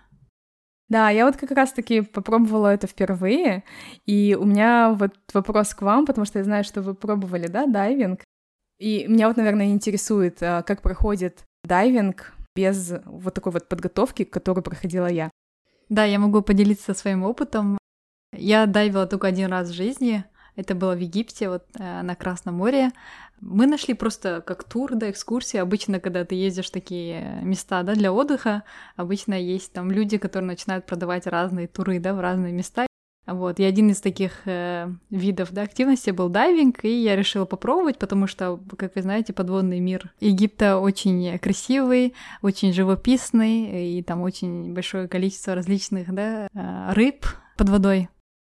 Да, 0.89 1.11
я 1.11 1.25
вот 1.25 1.37
как 1.37 1.51
раз-таки 1.53 2.03
попробовала 2.03 2.69
это 2.69 2.87
впервые, 2.87 3.65
и 4.05 4.37
у 4.39 4.45
меня 4.45 4.93
вот 4.93 5.15
вопрос 5.33 5.75
к 5.75 5.83
вам, 5.83 6.05
потому 6.05 6.27
что 6.27 6.39
я 6.39 6.45
знаю, 6.45 6.63
что 6.65 6.83
вы 6.83 6.95
пробовали, 6.95 7.47
да, 7.47 7.67
дайвинг, 7.67 8.21
и 8.79 9.07
меня 9.07 9.29
вот, 9.29 9.37
наверное, 9.37 9.67
интересует, 9.67 10.43
а, 10.43 10.63
как 10.63 10.83
проходит 10.83 11.45
дайвинг 11.65 12.35
без 12.55 12.93
вот 13.07 13.35
такой 13.35 13.53
вот 13.53 13.69
подготовки, 13.69 14.25
которую 14.25 14.63
проходила 14.63 15.07
я. 15.07 15.31
Да, 15.89 16.05
я 16.05 16.19
могу 16.19 16.43
поделиться 16.43 16.95
своим 16.95 17.23
опытом. 17.23 17.79
Я 18.33 18.67
дайвила 18.67 19.07
только 19.07 19.29
один 19.29 19.51
раз 19.51 19.71
в 19.71 19.75
жизни. 19.75 20.25
Это 20.57 20.75
было 20.75 20.95
в 20.95 21.01
Египте, 21.01 21.49
вот 21.49 21.65
э, 21.79 22.03
на 22.03 22.15
Красном 22.15 22.57
море. 22.57 22.93
Мы 23.41 23.67
нашли 23.67 23.95
просто 23.95 24.41
как 24.41 24.65
тур, 24.65 24.95
да, 24.95 25.11
экскурсии. 25.11 25.59
Обычно, 25.59 26.01
когда 26.01 26.25
ты 26.25 26.35
ездишь 26.35 26.69
в 26.69 26.73
такие 26.73 27.41
места, 27.43 27.83
да, 27.83 27.95
для 27.95 28.13
отдыха, 28.13 28.63
обычно 28.97 29.35
есть 29.35 29.73
там 29.73 29.91
люди, 29.91 30.19
которые 30.19 30.47
начинают 30.47 30.87
продавать 30.87 31.27
разные 31.27 31.67
туры, 31.67 31.99
да, 31.99 32.15
в 32.15 32.21
разные 32.21 32.53
места. 32.53 32.87
Вот, 33.27 33.59
и 33.59 33.65
один 33.65 33.91
из 33.91 34.03
таких 34.03 34.43
э, 34.45 34.91
видов 35.09 35.51
да, 35.53 35.63
активности 35.63 36.11
был 36.11 36.29
дайвинг, 36.29 36.85
и 36.85 37.03
я 37.03 37.17
решила 37.17 37.47
попробовать, 37.47 37.99
потому 37.99 38.27
что, 38.27 38.61
как 38.77 38.95
вы 38.97 39.03
знаете, 39.03 39.33
подводный 39.33 39.81
мир 39.81 40.13
Египта 40.21 40.77
очень 40.77 41.39
красивый, 41.39 42.15
очень 42.43 42.75
живописный, 42.75 43.99
и 43.99 44.03
там 44.03 44.21
очень 44.21 44.75
большое 44.75 45.09
количество 45.09 45.55
различных 45.55 46.13
да, 46.13 46.49
э, 46.53 46.93
рыб 46.93 47.27
под 47.57 47.71
водой. 47.71 48.09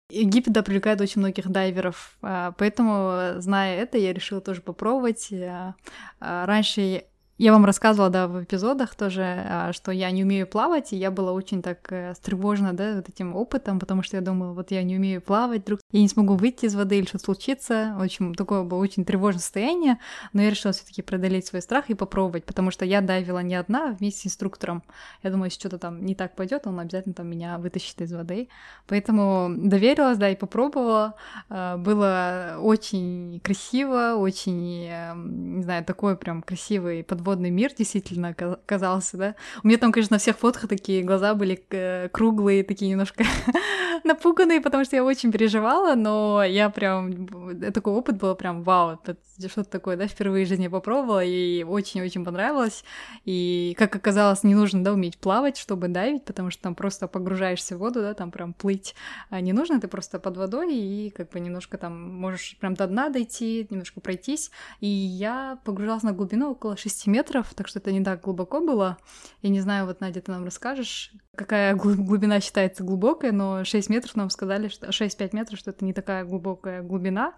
Египет, 0.10 0.54
да, 0.54 0.64
привлекает 0.64 1.02
очень 1.02 1.20
многих 1.20 1.50
дайверов, 1.50 2.18
а, 2.22 2.54
поэтому, 2.54 3.42
зная 3.42 3.78
это, 3.78 3.98
я 3.98 4.14
решила 4.14 4.40
тоже 4.40 4.62
попробовать. 4.62 5.34
А, 5.34 5.76
а, 6.22 6.46
раньше 6.46 7.04
я 7.38 7.52
вам 7.52 7.66
рассказывала, 7.66 8.10
да, 8.10 8.28
в 8.28 8.44
эпизодах 8.44 8.96
тоже, 8.96 9.22
а, 9.24 9.72
что 9.72 9.92
я 9.92 10.10
не 10.10 10.24
умею 10.24 10.48
плавать, 10.48 10.92
и 10.92 10.96
я 10.96 11.12
была 11.12 11.34
очень 11.34 11.62
так 11.62 11.92
э, 11.92 12.14
встревожена, 12.14 12.74
да, 12.74 12.96
вот 12.96 13.10
этим 13.10 13.36
опытом, 13.36 13.80
потому 13.80 14.02
что 14.02 14.18
я 14.18 14.22
думала, 14.22 14.54
вот 14.54 14.72
я 14.72 14.82
не 14.82 14.96
умею 14.96 15.22
плавать, 15.22 15.62
вдруг 15.62 15.82
я 15.92 16.00
не 16.00 16.08
смогу 16.08 16.36
выйти 16.36 16.66
из 16.66 16.74
воды 16.74 16.98
или 16.98 17.06
что-то 17.06 17.26
случится. 17.26 17.94
В 18.00 18.02
общем, 18.02 18.34
такое 18.34 18.64
было 18.64 18.80
очень 18.80 19.06
тревожное 19.06 19.42
состояние, 19.42 20.00
но 20.34 20.42
я 20.42 20.50
решила 20.50 20.74
все 20.74 20.84
таки 20.84 21.04
преодолеть 21.04 21.46
свой 21.46 21.62
страх 21.62 21.92
и 21.92 21.94
попробовать, 21.94 22.44
потому 22.44 22.72
что 22.72 22.86
я 22.86 23.02
дайвила 23.02 23.44
не 23.44 23.54
одна, 23.54 23.96
вместе 24.00 24.22
с 24.22 24.26
инструктором. 24.32 24.82
Я 25.22 25.30
думаю, 25.30 25.46
если 25.46 25.60
что-то 25.60 25.78
там 25.78 26.04
не 26.04 26.16
так 26.16 26.36
пойдет, 26.36 26.66
он 26.66 26.80
обязательно 26.80 27.14
там 27.14 27.28
меня 27.28 27.60
вытащит 27.60 28.02
из 28.02 28.12
воды. 28.14 28.50
Поэтому 28.88 29.52
доверилась, 29.56 30.18
да, 30.18 30.30
и 30.30 30.36
попробовала. 30.36 31.14
А, 31.50 31.78
было 31.78 32.58
очень 32.60 33.40
красиво, 33.44 34.16
очень, 34.16 34.88
эм, 34.88 35.58
не 35.58 35.64
знаю, 35.64 35.86
такой 35.86 36.18
прям 36.18 36.42
красивый 36.42 37.04
подводный 37.04 37.27
подводный 37.28 37.50
мир 37.50 37.74
действительно 37.78 38.34
казался, 38.34 39.18
да. 39.18 39.36
У 39.62 39.68
меня 39.68 39.78
там, 39.78 39.92
конечно, 39.92 40.16
на 40.16 40.20
всех 40.20 40.38
фотках 40.38 40.70
такие 40.70 41.04
глаза 41.04 41.36
были 41.36 41.62
э, 41.72 42.08
круглые, 42.10 42.64
такие 42.64 42.90
немножко 42.90 43.26
напуганные, 44.04 44.62
потому 44.62 44.86
что 44.86 44.96
я 44.96 45.04
очень 45.04 45.32
переживала, 45.32 45.96
но 45.96 46.44
я 46.44 46.70
прям... 46.70 47.28
Такой 47.74 47.94
опыт 47.94 48.18
был 48.18 48.36
прям 48.36 48.64
вау, 48.64 49.00
что-то 49.38 49.70
такое, 49.70 49.98
да, 49.98 50.08
впервые 50.08 50.46
в 50.46 50.50
жизни 50.50 50.68
попробовала, 50.68 51.24
и 51.24 51.64
очень-очень 51.64 52.26
понравилось. 52.26 52.84
И, 53.26 53.76
как 53.78 53.96
оказалось, 53.96 54.44
не 54.44 54.56
нужно, 54.56 54.84
да, 54.84 54.94
уметь 54.94 55.18
плавать, 55.18 55.58
чтобы 55.58 55.88
дайвить, 55.88 56.26
потому 56.26 56.50
что 56.50 56.64
там 56.64 56.76
просто 56.76 57.08
погружаешься 57.08 57.76
в 57.76 57.80
воду, 57.80 58.02
да, 58.02 58.14
там 58.14 58.32
прям 58.32 58.54
плыть 58.54 58.96
а 59.30 59.42
не 59.42 59.54
нужно, 59.54 59.80
ты 59.80 59.88
просто 59.88 60.20
под 60.20 60.38
водой 60.38 60.76
и 60.76 61.10
как 61.12 61.30
бы 61.30 61.40
немножко 61.40 61.78
там 61.78 62.16
можешь 62.16 62.58
прям 62.60 62.74
до 62.74 62.88
дна 62.88 63.10
дойти, 63.10 63.68
немножко 63.70 64.02
пройтись. 64.02 64.52
И 64.80 64.88
я 64.88 65.60
погружалась 65.66 66.04
на 66.04 66.14
глубину 66.14 66.52
около 66.52 66.78
6 66.78 67.08
метров, 67.08 67.28
метров, 67.28 67.54
так 67.56 67.68
что 67.68 67.80
это 67.80 67.92
не 67.92 68.04
так 68.04 68.22
глубоко 68.22 68.62
было. 68.62 68.98
Я 69.42 69.50
не 69.50 69.62
знаю, 69.62 69.86
вот, 69.86 70.02
Надя, 70.02 70.22
ты 70.22 70.32
нам 70.32 70.46
расскажешь, 70.46 71.12
какая 71.36 71.76
глубина 71.76 72.40
считается 72.40 72.84
глубокой, 72.84 73.32
но 73.32 73.64
6 73.64 73.87
метров 73.90 74.16
нам 74.16 74.30
сказали, 74.30 74.68
что 74.68 74.88
6-5 74.88 75.30
метров, 75.34 75.60
что 75.60 75.72
это 75.72 75.86
не 75.86 75.94
такая 75.94 76.24
глубокая 76.26 76.82
глубина, 76.82 77.34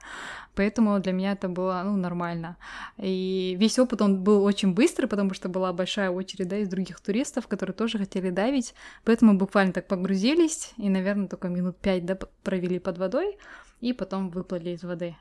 поэтому 0.56 1.00
для 1.00 1.12
меня 1.12 1.34
это 1.34 1.50
было, 1.50 1.82
ну, 1.86 1.96
нормально. 1.96 2.58
И 2.98 3.56
весь 3.60 3.80
опыт, 3.80 4.02
он 4.02 4.24
был 4.24 4.44
очень 4.44 4.74
быстрый, 4.74 5.08
потому 5.08 5.34
что 5.34 5.50
была 5.50 5.74
большая 5.74 6.10
очередь, 6.10 6.48
да, 6.48 6.58
из 6.58 6.70
других 6.70 7.00
туристов, 7.00 7.48
которые 7.48 7.74
тоже 7.74 7.98
хотели 7.98 8.30
давить, 8.30 8.74
поэтому 9.04 9.38
буквально 9.38 9.74
так 9.74 9.88
погрузились, 9.88 10.74
и, 10.78 10.90
наверное, 10.90 11.28
только 11.28 11.50
минут 11.50 11.78
5, 11.78 12.06
да, 12.06 12.18
провели 12.44 12.80
под 12.80 12.98
водой, 12.98 13.38
и 13.82 13.94
потом 13.94 14.30
выплыли 14.30 14.72
из 14.72 14.84
воды 14.84 15.16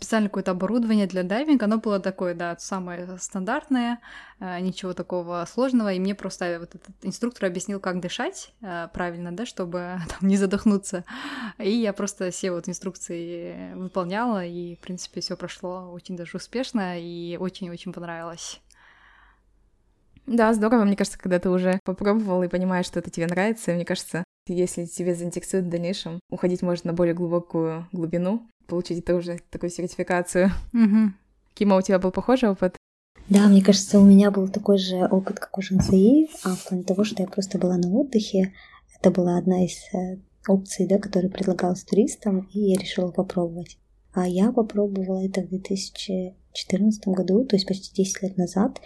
специально 0.00 0.28
какое-то 0.28 0.52
оборудование 0.52 1.06
для 1.06 1.22
дайвинга, 1.22 1.66
оно 1.66 1.76
было 1.76 2.00
такое, 2.00 2.34
да, 2.34 2.56
самое 2.58 3.06
стандартное, 3.18 4.00
э, 4.40 4.58
ничего 4.60 4.94
такого 4.94 5.46
сложного, 5.46 5.92
и 5.92 6.00
мне 6.00 6.14
просто 6.14 6.56
вот 6.58 6.74
этот 6.74 6.94
инструктор 7.02 7.44
объяснил, 7.44 7.80
как 7.80 8.00
дышать 8.00 8.54
э, 8.62 8.88
правильно, 8.94 9.30
да, 9.30 9.44
чтобы 9.44 9.98
там 10.08 10.28
не 10.28 10.38
задохнуться, 10.38 11.04
и 11.58 11.70
я 11.70 11.92
просто 11.92 12.30
все 12.30 12.50
вот 12.50 12.66
инструкции 12.66 13.74
выполняла, 13.74 14.44
и, 14.44 14.76
в 14.76 14.78
принципе, 14.78 15.20
все 15.20 15.36
прошло 15.36 15.90
очень 15.92 16.16
даже 16.16 16.38
успешно, 16.38 16.98
и 16.98 17.36
очень-очень 17.36 17.92
понравилось. 17.92 18.62
Да, 20.26 20.52
здорово, 20.54 20.84
мне 20.84 20.96
кажется, 20.96 21.18
когда 21.18 21.38
ты 21.38 21.50
уже 21.50 21.78
попробовал 21.84 22.42
и 22.42 22.48
понимаешь, 22.48 22.86
что 22.86 23.00
это 23.00 23.10
тебе 23.10 23.26
нравится, 23.26 23.72
мне 23.72 23.84
кажется, 23.84 24.24
если 24.46 24.86
тебе 24.86 25.14
заинтересует 25.14 25.64
в 25.64 25.68
дальнейшем, 25.68 26.20
уходить 26.30 26.62
можно 26.62 26.92
на 26.92 26.96
более 26.96 27.14
глубокую 27.14 27.86
глубину, 27.92 28.48
получить 28.70 29.04
тоже 29.04 29.40
такую 29.50 29.70
сертификацию. 29.70 30.50
Угу. 30.72 31.12
Кима, 31.54 31.76
у 31.76 31.82
тебя 31.82 31.98
был 31.98 32.10
похожий 32.10 32.48
опыт? 32.48 32.76
Да, 33.28 33.46
мне 33.48 33.62
кажется, 33.62 33.98
у 34.00 34.04
меня 34.04 34.30
был 34.30 34.48
такой 34.48 34.78
же 34.78 34.96
опыт, 35.06 35.38
как 35.38 35.58
у 35.58 35.62
Жансаи, 35.62 36.28
а 36.42 36.54
в 36.54 36.68
плане 36.68 36.84
того, 36.84 37.04
что 37.04 37.22
я 37.22 37.28
просто 37.28 37.58
была 37.58 37.76
на 37.76 37.88
отдыхе. 37.88 38.52
Это 38.98 39.10
была 39.10 39.36
одна 39.38 39.64
из 39.64 39.76
э, 39.92 40.18
опций, 40.48 40.86
да, 40.86 40.98
которая 40.98 41.30
предлагалась 41.30 41.84
туристам, 41.84 42.48
и 42.52 42.60
я 42.60 42.78
решила 42.78 43.10
попробовать. 43.10 43.78
А 44.12 44.26
я 44.26 44.52
попробовала 44.52 45.24
это 45.24 45.42
в 45.42 45.48
2014 45.48 47.06
году, 47.08 47.44
то 47.44 47.56
есть 47.56 47.66
почти 47.66 47.94
10 48.02 48.22
лет 48.22 48.36
назад. 48.36 48.80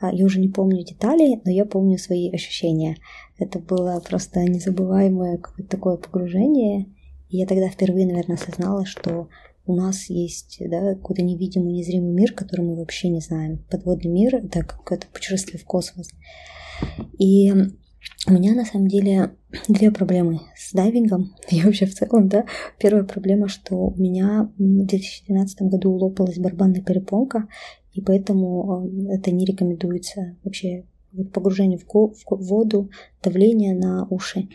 А, 0.00 0.12
я 0.12 0.24
уже 0.24 0.40
не 0.40 0.48
помню 0.48 0.84
деталей, 0.84 1.40
но 1.44 1.50
я 1.50 1.66
помню 1.66 1.98
свои 1.98 2.30
ощущения. 2.30 2.96
Это 3.38 3.58
было 3.58 4.00
просто 4.00 4.40
незабываемое 4.40 5.38
какое-то 5.38 5.70
такое 5.70 5.96
погружение. 5.96 6.86
И 7.30 7.38
я 7.38 7.46
тогда 7.46 7.68
впервые, 7.68 8.06
наверное, 8.06 8.36
осознала, 8.36 8.84
что 8.84 9.28
у 9.66 9.74
нас 9.74 10.10
есть 10.10 10.58
да, 10.60 10.94
какой-то 10.94 11.22
невидимый, 11.22 11.72
незримый 11.72 12.12
мир, 12.12 12.32
который 12.32 12.62
мы 12.62 12.76
вообще 12.76 13.08
не 13.08 13.20
знаем. 13.20 13.64
Подводный 13.70 14.10
мир— 14.10 14.34
это 14.44 14.64
какое-то 14.64 15.06
путешествие 15.12 15.58
в 15.58 15.64
космос. 15.64 16.08
И 17.18 17.52
у 18.26 18.32
меня 18.32 18.54
на 18.54 18.64
самом 18.64 18.88
деле 18.88 19.32
две 19.68 19.90
проблемы 19.90 20.40
с 20.56 20.72
дайвингом 20.72 21.34
и 21.50 21.62
вообще 21.62 21.86
в 21.86 21.94
целом, 21.94 22.28
да. 22.28 22.46
Первая 22.78 23.04
проблема, 23.04 23.48
что 23.48 23.76
у 23.76 23.96
меня 23.96 24.50
в 24.58 24.86
2012 24.86 25.62
году 25.62 25.92
лопалась 25.92 26.38
барабанная 26.38 26.82
перепонка, 26.82 27.48
и 27.92 28.00
поэтому 28.00 28.88
э, 29.08 29.16
это 29.16 29.30
не 29.30 29.44
рекомендуется 29.44 30.36
вообще 30.44 30.84
погружение 31.32 31.78
в, 31.78 31.84
в 31.84 32.14
воду, 32.30 32.90
давление 33.22 33.74
на 33.74 34.06
уши. 34.10 34.48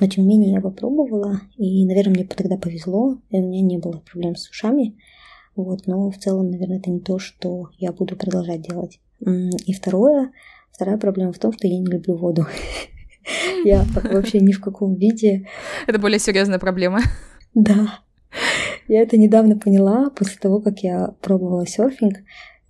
Но 0.00 0.06
тем 0.06 0.26
не 0.26 0.36
менее 0.36 0.54
я 0.54 0.60
попробовала, 0.60 1.40
и, 1.56 1.84
наверное, 1.86 2.14
мне 2.14 2.24
тогда 2.24 2.56
повезло, 2.56 3.18
и 3.30 3.36
у 3.36 3.48
меня 3.48 3.62
не 3.62 3.78
было 3.78 4.02
проблем 4.10 4.36
с 4.36 4.48
ушами. 4.48 4.96
Вот, 5.56 5.86
но 5.86 6.10
в 6.10 6.18
целом, 6.18 6.50
наверное, 6.50 6.78
это 6.78 6.90
не 6.90 7.00
то, 7.00 7.18
что 7.18 7.68
я 7.78 7.92
буду 7.92 8.16
продолжать 8.16 8.62
делать. 8.62 9.00
И 9.20 9.72
второе, 9.72 10.32
вторая 10.72 10.96
проблема 10.96 11.32
в 11.32 11.38
том, 11.38 11.52
что 11.52 11.66
я 11.66 11.78
не 11.78 11.86
люблю 11.86 12.16
воду. 12.16 12.46
Я 13.64 13.84
вообще 14.12 14.40
ни 14.40 14.52
в 14.52 14.60
каком 14.60 14.94
виде. 14.94 15.46
Это 15.86 15.98
более 15.98 16.18
серьезная 16.18 16.58
проблема. 16.58 17.00
Да. 17.54 18.00
Я 18.88 19.02
это 19.02 19.16
недавно 19.18 19.58
поняла 19.58 20.10
после 20.10 20.38
того, 20.38 20.60
как 20.60 20.80
я 20.80 21.14
пробовала 21.20 21.66
серфинг. 21.66 22.18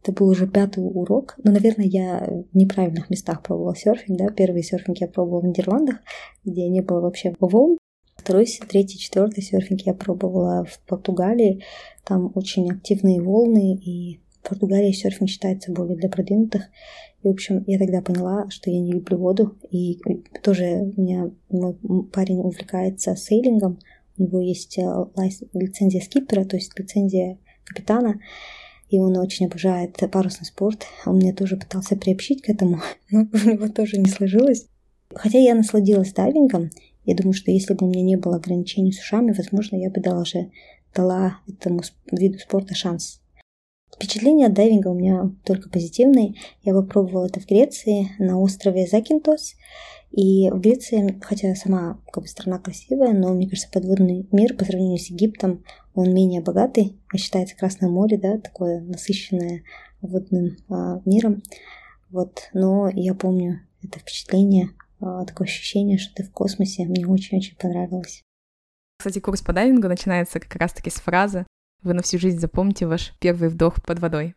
Это 0.02 0.12
был 0.12 0.28
уже 0.28 0.47
пятый 0.47 0.80
урок. 0.80 1.35
Но, 1.42 1.52
наверное, 1.52 1.87
я 1.87 2.45
в 2.52 2.57
неправильных 2.57 3.11
местах 3.11 3.42
пробовала 3.42 3.76
серфинг. 3.76 4.19
Да? 4.19 4.28
Первый 4.28 4.62
серфинг 4.62 4.99
я 4.99 5.09
пробовала 5.09 5.42
в 5.42 5.47
Нидерландах, 5.47 5.97
где 6.45 6.69
не 6.69 6.80
было 6.80 7.00
вообще 7.00 7.35
волн. 7.38 7.76
Второй, 8.16 8.47
третий, 8.69 8.99
четвертый 8.99 9.42
серфинг 9.42 9.83
я 9.83 9.95
пробовала 9.95 10.64
в 10.64 10.80
Португалии. 10.87 11.62
Там 12.04 12.33
очень 12.35 12.71
активные 12.71 13.21
волны, 13.21 13.75
и 13.75 14.21
в 14.42 14.49
Португалии 14.49 14.92
серфинг 14.92 15.28
считается 15.28 15.73
более 15.73 15.97
для 15.97 16.09
продвинутых. 16.09 16.64
И, 17.23 17.28
в 17.28 17.30
общем, 17.30 17.64
я 17.66 17.78
тогда 17.78 18.00
поняла, 18.00 18.49
что 18.50 18.71
я 18.71 18.80
не 18.80 18.92
люблю 18.92 19.19
воду. 19.19 19.57
И 19.71 20.00
тоже 20.42 20.92
у 20.97 21.00
меня 21.00 21.30
мой 21.50 21.75
парень 22.13 22.41
увлекается 22.41 23.17
сейлингом. 23.17 23.78
У 24.17 24.23
него 24.23 24.41
есть 24.41 24.78
э, 24.78 24.82
лицензия 25.54 26.00
скипера, 26.00 26.45
то 26.45 26.56
есть 26.56 26.78
лицензия 26.78 27.39
капитана 27.65 28.21
и 28.91 28.99
он 28.99 29.17
очень 29.17 29.47
обожает 29.47 29.97
парусный 30.11 30.47
спорт. 30.47 30.85
Он 31.07 31.19
меня 31.19 31.33
тоже 31.33 31.57
пытался 31.57 31.97
приобщить 31.97 32.43
к 32.43 32.50
этому, 32.50 32.81
но 33.11 33.26
у 33.33 33.49
него 33.49 33.69
тоже 33.69 33.99
не 33.99 34.11
сложилось. 34.11 34.67
Хотя 35.15 35.39
я 35.39 35.55
насладилась 35.55 36.13
дайвингом, 36.13 36.71
я 37.05 37.15
думаю, 37.15 37.33
что 37.33 37.50
если 37.50 37.75
бы 37.75 37.87
у 37.87 37.91
меня 37.91 38.03
не 38.03 38.17
было 38.17 38.37
ограничений 38.37 38.93
с 38.93 38.99
ушами, 38.99 39.33
возможно, 39.33 39.76
я 39.76 39.91
бы 39.91 40.00
даже 40.00 40.50
дала 40.95 41.39
этому 41.49 41.83
виду 42.11 42.39
спорта 42.39 42.75
шанс. 42.75 43.21
Впечатления 43.95 44.47
от 44.47 44.55
дайвинга 44.55 44.89
у 44.89 44.95
меня 44.95 45.31
только 45.45 45.69
позитивные. 45.69 46.35
Я 46.63 46.75
попробовала 46.75 47.26
это 47.26 47.41
в 47.41 47.47
Греции 47.47 48.11
на 48.19 48.41
острове 48.41 48.87
Закинтос. 48.87 49.55
И 50.11 50.51
в 50.51 50.59
Греции, 50.59 51.21
хотя 51.23 51.55
сама 51.55 52.01
как 52.13 52.25
бы 52.25 52.29
страна 52.29 52.59
красивая, 52.59 53.13
но 53.13 53.33
мне 53.33 53.49
кажется, 53.49 53.71
подводный 53.73 54.27
мир 54.33 54.55
по 54.55 54.65
сравнению 54.65 54.99
с 54.99 55.07
Египтом, 55.07 55.65
он 55.95 56.13
менее 56.13 56.41
богатый, 56.41 56.99
а 57.13 57.17
считается 57.17 57.57
Красное 57.57 57.89
море, 57.89 58.19
да, 58.19 58.39
такое 58.39 58.81
насыщенное 58.81 59.63
водным 60.01 60.57
а, 60.69 61.01
миром. 61.05 61.43
Вот, 62.11 62.51
но 62.53 62.89
я 62.93 63.15
помню 63.15 63.61
это 63.83 64.01
впечатление, 64.01 64.71
а, 65.01 65.25
такое 65.25 65.47
ощущение, 65.47 65.99
что 65.99 66.17
ты 66.17 66.25
в 66.25 66.33
космосе, 66.33 66.87
мне 66.87 67.07
очень-очень 67.07 67.57
понравилось. 67.57 68.23
Кстати, 68.99 69.21
курс 69.21 69.43
по 69.43 69.53
дайвингу 69.53 69.89
начинается 69.89 70.41
как 70.41 70.55
раз-таки 70.57 70.91
с 70.91 70.95
фразы 70.95 71.47
«Вы 71.83 71.95
на 71.95 72.03
всю 72.03 72.19
жизнь 72.19 72.39
запомните 72.39 72.87
ваш 72.87 73.15
первый 73.21 73.49
вдох 73.49 73.83
под 73.83 74.01
водой». 74.01 74.35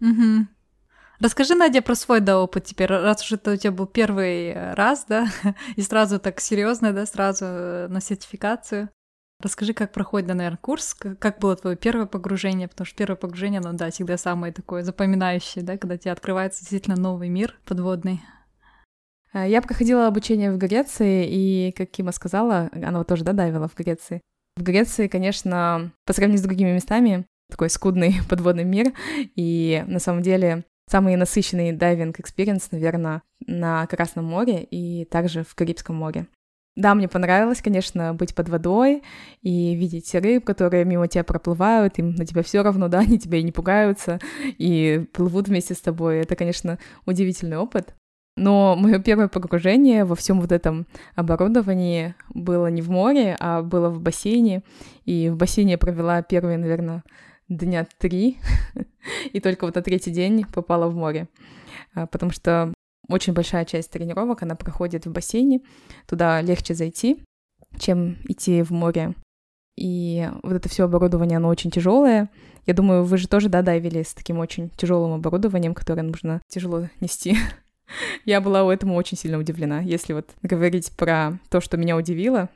Угу. 0.00 0.46
Расскажи, 1.18 1.54
Надя, 1.54 1.80
про 1.80 1.94
свой 1.94 2.20
да, 2.20 2.40
опыт 2.40 2.64
теперь, 2.64 2.88
раз 2.88 3.22
уж 3.22 3.32
это 3.32 3.52
у 3.52 3.56
тебя 3.56 3.72
был 3.72 3.86
первый 3.86 4.74
раз, 4.74 5.06
да, 5.08 5.28
и 5.76 5.82
сразу 5.82 6.18
так 6.18 6.40
серьезно, 6.40 6.92
да, 6.92 7.06
сразу 7.06 7.44
э, 7.46 7.88
на 7.88 8.00
сертификацию. 8.00 8.90
Расскажи, 9.40 9.74
как 9.74 9.92
проходит, 9.92 10.28
наверное, 10.28 10.58
курс, 10.58 10.94
как 10.94 11.38
было 11.38 11.56
твое 11.56 11.76
первое 11.76 12.06
погружение, 12.06 12.68
потому 12.68 12.86
что 12.86 12.96
первое 12.96 13.16
погружение, 13.16 13.60
ну 13.60 13.72
да, 13.72 13.90
всегда 13.90 14.16
самое 14.16 14.52
такое 14.52 14.82
запоминающее, 14.82 15.64
да, 15.64 15.76
когда 15.76 15.96
тебе 15.98 16.12
открывается 16.12 16.60
действительно 16.60 16.96
новый 16.96 17.28
мир 17.28 17.58
подводный. 17.64 18.20
Э, 19.32 19.48
я 19.48 19.62
проходила 19.62 20.06
обучение 20.06 20.52
в 20.52 20.58
Греции, 20.58 21.26
и, 21.28 21.72
как 21.72 21.90
Кима 21.90 22.12
сказала, 22.12 22.70
она 22.72 22.98
вот 22.98 23.06
тоже, 23.06 23.24
да, 23.24 23.32
дайвила 23.32 23.68
в 23.68 23.74
Греции. 23.74 24.20
В 24.56 24.62
Греции, 24.62 25.08
конечно, 25.08 25.92
по 26.04 26.12
сравнению 26.12 26.42
с 26.42 26.46
другими 26.46 26.72
местами, 26.72 27.26
такой 27.50 27.70
скудный 27.70 28.16
подводный 28.28 28.64
мир, 28.64 28.92
и 29.34 29.82
на 29.86 29.98
самом 29.98 30.22
деле 30.22 30.64
Самый 30.88 31.16
насыщенный 31.16 31.72
дайвинг 31.72 32.20
experience, 32.20 32.70
наверное, 32.70 33.22
на 33.44 33.86
Красном 33.86 34.26
море 34.26 34.62
и 34.62 35.04
также 35.04 35.42
в 35.42 35.54
Карибском 35.54 35.96
море. 35.96 36.28
Да, 36.76 36.94
мне 36.94 37.08
понравилось, 37.08 37.62
конечно, 37.62 38.12
быть 38.12 38.34
под 38.34 38.50
водой 38.50 39.02
и 39.40 39.74
видеть 39.74 40.14
рыб, 40.14 40.44
которые 40.44 40.84
мимо 40.84 41.08
тебя 41.08 41.24
проплывают, 41.24 41.98
им 41.98 42.14
на 42.14 42.26
тебя 42.26 42.42
все 42.42 42.62
равно, 42.62 42.88
да, 42.88 43.00
они 43.00 43.18
тебя 43.18 43.38
и 43.38 43.42
не 43.42 43.50
пугаются, 43.50 44.20
и 44.44 45.06
плывут 45.12 45.48
вместе 45.48 45.74
с 45.74 45.80
тобой. 45.80 46.18
Это, 46.18 46.36
конечно, 46.36 46.78
удивительный 47.06 47.56
опыт. 47.56 47.94
Но 48.36 48.76
мое 48.76 48.98
первое 48.98 49.28
погружение 49.28 50.04
во 50.04 50.14
всем 50.14 50.42
вот 50.42 50.52
этом 50.52 50.86
оборудовании 51.14 52.14
было 52.28 52.66
не 52.66 52.82
в 52.82 52.90
море, 52.90 53.34
а 53.40 53.62
было 53.62 53.88
в 53.88 54.00
бассейне. 54.00 54.62
И 55.06 55.30
в 55.30 55.36
бассейне 55.36 55.72
я 55.72 55.78
провела 55.78 56.20
первые, 56.20 56.58
наверное, 56.58 57.02
дня 57.48 57.86
три, 57.98 58.38
и 59.32 59.40
только 59.40 59.64
вот 59.66 59.74
на 59.74 59.82
третий 59.82 60.10
день 60.10 60.44
попала 60.52 60.88
в 60.88 60.94
море, 60.94 61.28
а, 61.94 62.06
потому 62.06 62.32
что 62.32 62.72
очень 63.08 63.32
большая 63.32 63.64
часть 63.64 63.90
тренировок, 63.90 64.42
она 64.42 64.56
проходит 64.56 65.06
в 65.06 65.12
бассейне, 65.12 65.60
туда 66.06 66.40
легче 66.40 66.74
зайти, 66.74 67.22
чем 67.78 68.16
идти 68.28 68.62
в 68.62 68.70
море. 68.70 69.14
И 69.76 70.28
вот 70.42 70.54
это 70.54 70.68
все 70.68 70.84
оборудование, 70.84 71.36
оно 71.36 71.48
очень 71.48 71.70
тяжелое. 71.70 72.30
Я 72.66 72.74
думаю, 72.74 73.04
вы 73.04 73.18
же 73.18 73.28
тоже, 73.28 73.48
да, 73.48 73.62
дайвили 73.62 74.02
с 74.02 74.14
таким 74.14 74.38
очень 74.38 74.70
тяжелым 74.70 75.12
оборудованием, 75.12 75.74
которое 75.74 76.02
нужно 76.02 76.40
тяжело 76.48 76.88
нести. 77.00 77.36
Я 78.24 78.40
была 78.40 78.72
этому 78.72 78.94
очень 78.94 79.18
сильно 79.18 79.38
удивлена. 79.38 79.80
Если 79.80 80.14
вот 80.14 80.30
говорить 80.42 80.90
про 80.96 81.38
то, 81.50 81.60
что 81.60 81.76
меня 81.76 81.96
удивило, 81.96 82.48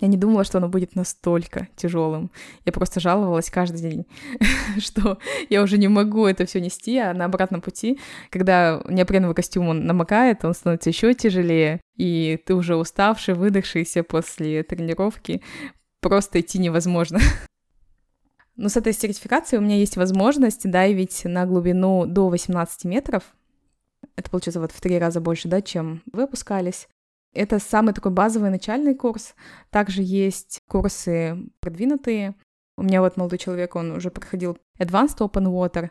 Я 0.00 0.08
не 0.08 0.16
думала, 0.16 0.44
что 0.44 0.58
оно 0.58 0.68
будет 0.68 0.94
настолько 0.94 1.68
тяжелым. 1.76 2.30
Я 2.64 2.72
просто 2.72 3.00
жаловалась 3.00 3.50
каждый 3.50 3.80
день, 3.80 4.06
что 4.78 5.18
я 5.48 5.62
уже 5.62 5.78
не 5.78 5.88
могу 5.88 6.26
это 6.26 6.46
все 6.46 6.60
нести, 6.60 6.96
а 6.98 7.12
на 7.12 7.26
обратном 7.26 7.60
пути, 7.60 7.98
когда 8.30 8.82
неопреновый 8.88 9.34
костюм 9.34 9.68
он 9.68 9.84
намокает, 9.84 10.44
он 10.44 10.54
становится 10.54 10.90
еще 10.90 11.12
тяжелее, 11.12 11.80
и 11.96 12.38
ты 12.46 12.54
уже 12.54 12.76
уставший, 12.76 13.34
выдохшийся 13.34 14.02
после 14.02 14.62
тренировки, 14.62 15.42
просто 16.00 16.40
идти 16.40 16.58
невозможно. 16.58 17.20
Но 18.56 18.68
с 18.68 18.76
этой 18.76 18.92
сертификацией 18.92 19.60
у 19.60 19.64
меня 19.64 19.76
есть 19.76 19.96
возможность 19.96 20.70
дайвить 20.70 21.22
на 21.24 21.46
глубину 21.46 22.06
до 22.06 22.28
18 22.28 22.84
метров. 22.84 23.22
Это 24.16 24.30
получается 24.30 24.60
вот 24.60 24.72
в 24.72 24.80
три 24.80 24.98
раза 24.98 25.20
больше, 25.20 25.48
да, 25.48 25.60
чем 25.62 26.02
вы 26.12 26.22
опускались. 26.22 26.88
Это 27.32 27.58
самый 27.60 27.94
такой 27.94 28.10
базовый 28.10 28.50
начальный 28.50 28.94
курс. 28.94 29.34
Также 29.70 30.02
есть 30.02 30.60
курсы 30.68 31.38
продвинутые. 31.60 32.34
У 32.76 32.82
меня 32.82 33.00
вот 33.00 33.16
молодой 33.16 33.38
человек, 33.38 33.76
он 33.76 33.92
уже 33.92 34.10
проходил 34.10 34.58
Advanced 34.78 35.18
Open 35.18 35.46
Water. 35.46 35.90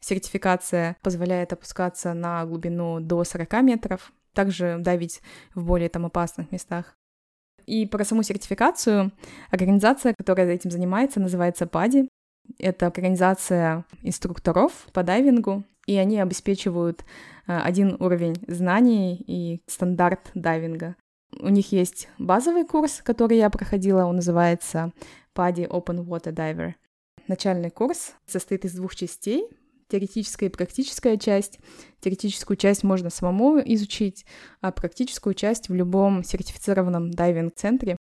Сертификация 0.00 0.96
позволяет 1.02 1.52
опускаться 1.52 2.14
на 2.14 2.44
глубину 2.46 3.00
до 3.00 3.22
40 3.22 3.62
метров, 3.62 4.12
также 4.32 4.78
давить 4.78 5.20
в 5.54 5.64
более 5.64 5.88
там 5.88 6.06
опасных 6.06 6.50
местах. 6.50 6.96
И 7.66 7.86
про 7.86 8.04
саму 8.04 8.22
сертификацию 8.22 9.12
организация, 9.50 10.14
которая 10.14 10.48
этим 10.48 10.70
занимается, 10.70 11.20
называется 11.20 11.66
PADI. 11.66 12.08
Это 12.58 12.86
организация 12.86 13.84
инструкторов 14.02 14.72
по 14.92 15.04
дайвингу, 15.04 15.64
и 15.86 15.96
они 15.96 16.18
обеспечивают 16.18 17.04
один 17.58 17.96
уровень 17.98 18.36
знаний 18.46 19.16
и 19.26 19.62
стандарт 19.66 20.30
дайвинга. 20.34 20.96
У 21.38 21.48
них 21.48 21.72
есть 21.72 22.08
базовый 22.18 22.64
курс, 22.64 23.00
который 23.02 23.38
я 23.38 23.50
проходила, 23.50 24.04
он 24.04 24.16
называется 24.16 24.92
PADI 25.34 25.68
Open 25.68 26.04
Water 26.04 26.34
Diver. 26.34 26.74
Начальный 27.28 27.70
курс 27.70 28.14
состоит 28.26 28.64
из 28.64 28.74
двух 28.74 28.94
частей 28.94 29.48
теоретическая 29.90 30.46
и 30.46 30.50
практическая 30.50 31.16
часть. 31.16 31.58
Теоретическую 32.00 32.56
часть 32.56 32.84
можно 32.84 33.10
самому 33.10 33.58
изучить, 33.58 34.24
а 34.60 34.72
практическую 34.72 35.34
часть 35.34 35.68
в 35.68 35.74
любом 35.74 36.24
сертифицированном 36.24 37.10
дайвинг-центре. 37.10 37.96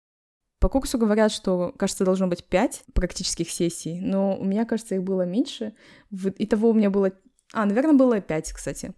По 0.60 0.70
курсу 0.70 0.98
говорят, 0.98 1.32
что, 1.32 1.74
кажется, 1.78 2.04
должно 2.04 2.28
быть 2.28 2.44
5 2.44 2.86
практических 2.94 3.50
сессий, 3.50 4.00
но 4.02 4.38
у 4.38 4.44
меня, 4.44 4.66
кажется, 4.66 4.96
их 4.96 5.04
было 5.04 5.22
меньше. 5.22 5.74
Итого 6.12 6.70
у 6.70 6.74
меня 6.74 6.90
было... 6.90 7.12
А, 7.54 7.66
наверное, 7.66 7.94
было 7.94 8.20
5, 8.20 8.54
кстати. 8.54 8.94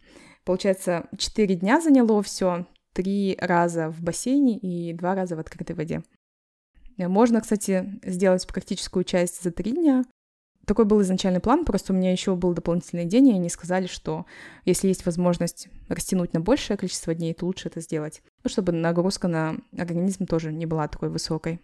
Получается, 0.45 1.07
4 1.17 1.55
дня 1.55 1.81
заняло 1.81 2.21
все, 2.23 2.65
3 2.93 3.37
раза 3.39 3.89
в 3.89 4.01
бассейне 4.01 4.57
и 4.57 4.93
2 4.93 5.15
раза 5.15 5.35
в 5.35 5.39
открытой 5.39 5.75
воде. 5.75 6.03
Можно, 6.97 7.41
кстати, 7.41 7.99
сделать 8.03 8.45
практическую 8.47 9.03
часть 9.03 9.43
за 9.43 9.51
3 9.51 9.71
дня, 9.71 10.03
такой 10.69 10.85
был 10.85 11.01
изначальный 11.01 11.39
план, 11.39 11.65
просто 11.65 11.93
у 11.93 11.95
меня 11.95 12.11
еще 12.11 12.35
был 12.35 12.53
дополнительный 12.53 13.05
день, 13.05 13.29
и 13.29 13.33
они 13.33 13.49
сказали, 13.49 13.87
что 13.87 14.27
если 14.65 14.87
есть 14.87 15.03
возможность 15.03 15.67
растянуть 15.87 16.33
на 16.33 16.41
большее 16.41 16.77
количество 16.77 17.15
дней, 17.15 17.33
то 17.33 17.47
лучше 17.47 17.69
это 17.69 17.81
сделать, 17.81 18.21
ну, 18.43 18.51
чтобы 18.51 18.71
нагрузка 18.71 19.27
на 19.27 19.55
организм 19.75 20.27
тоже 20.27 20.53
не 20.53 20.67
была 20.67 20.87
такой 20.87 21.09
высокой. 21.09 21.59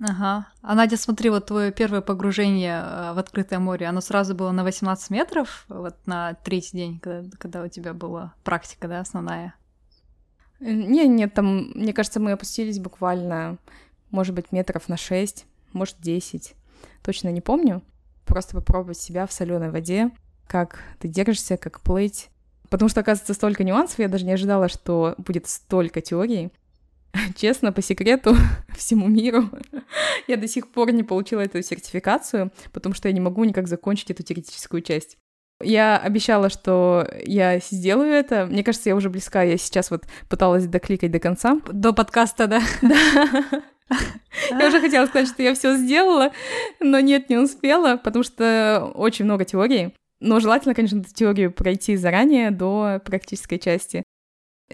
Ага. 0.00 0.48
А 0.60 0.74
Надя, 0.74 0.96
смотри, 0.96 1.30
вот 1.30 1.46
твое 1.46 1.70
первое 1.70 2.00
погружение 2.00 2.82
э, 2.82 3.12
в 3.14 3.18
открытое 3.18 3.58
море, 3.58 3.86
оно 3.86 4.00
сразу 4.00 4.34
было 4.34 4.50
на 4.50 4.64
18 4.64 5.10
метров, 5.10 5.64
вот 5.68 5.96
на 6.06 6.34
третий 6.34 6.76
день, 6.76 6.98
когда, 6.98 7.36
когда 7.38 7.62
у 7.62 7.68
тебя 7.68 7.94
была 7.94 8.34
практика, 8.42 8.88
да, 8.88 9.00
основная? 9.00 9.54
Э, 10.60 10.72
не, 10.72 11.06
нет, 11.06 11.32
там, 11.34 11.70
мне 11.74 11.92
кажется, 11.92 12.18
мы 12.18 12.32
опустились 12.32 12.80
буквально, 12.80 13.58
может 14.10 14.34
быть, 14.34 14.50
метров 14.50 14.88
на 14.88 14.96
6, 14.96 15.46
может, 15.72 15.96
10. 16.00 16.54
Точно 17.02 17.28
не 17.28 17.40
помню 17.40 17.82
просто 18.24 18.54
попробовать 18.54 18.98
себя 18.98 19.26
в 19.26 19.32
соленой 19.32 19.70
воде, 19.70 20.10
как 20.46 20.82
ты 20.98 21.08
держишься, 21.08 21.56
как 21.56 21.80
плыть. 21.80 22.30
Потому 22.70 22.88
что, 22.88 23.00
оказывается, 23.00 23.34
столько 23.34 23.62
нюансов, 23.64 23.98
я 23.98 24.08
даже 24.08 24.24
не 24.24 24.32
ожидала, 24.32 24.68
что 24.68 25.14
будет 25.18 25.46
столько 25.46 26.00
теорий. 26.00 26.50
Честно, 27.36 27.72
по 27.72 27.82
секрету 27.82 28.36
всему 28.76 29.08
миру, 29.08 29.48
я 30.28 30.36
до 30.36 30.48
сих 30.48 30.68
пор 30.68 30.92
не 30.92 31.02
получила 31.02 31.40
эту 31.40 31.62
сертификацию, 31.62 32.52
потому 32.72 32.94
что 32.94 33.08
я 33.08 33.14
не 33.14 33.20
могу 33.20 33.44
никак 33.44 33.68
закончить 33.68 34.10
эту 34.10 34.22
теоретическую 34.22 34.82
часть. 34.82 35.16
Я 35.62 35.96
обещала, 35.96 36.50
что 36.50 37.08
я 37.24 37.58
сделаю 37.60 38.10
это. 38.10 38.46
Мне 38.46 38.64
кажется, 38.64 38.88
я 38.88 38.96
уже 38.96 39.08
близка. 39.08 39.42
Я 39.44 39.56
сейчас 39.56 39.90
вот 39.90 40.04
пыталась 40.28 40.66
докликать 40.66 41.12
до 41.12 41.20
конца. 41.20 41.60
До 41.72 41.92
подкаста, 41.92 42.48
да? 42.48 42.60
Да. 42.82 43.62
Я 44.50 44.66
уже 44.66 44.80
хотела 44.80 45.06
сказать, 45.06 45.28
что 45.28 45.42
я 45.42 45.54
все 45.54 45.76
сделала, 45.76 46.32
но 46.80 46.98
нет, 46.98 47.30
не 47.30 47.36
успела, 47.36 47.96
потому 47.96 48.24
что 48.24 48.90
очень 48.94 49.26
много 49.26 49.44
теорий. 49.44 49.94
Но 50.20 50.40
желательно, 50.40 50.74
конечно, 50.74 51.00
эту 51.00 51.14
теорию 51.14 51.52
пройти 51.52 51.96
заранее 51.96 52.50
до 52.50 53.00
практической 53.04 53.58
части. 53.58 54.02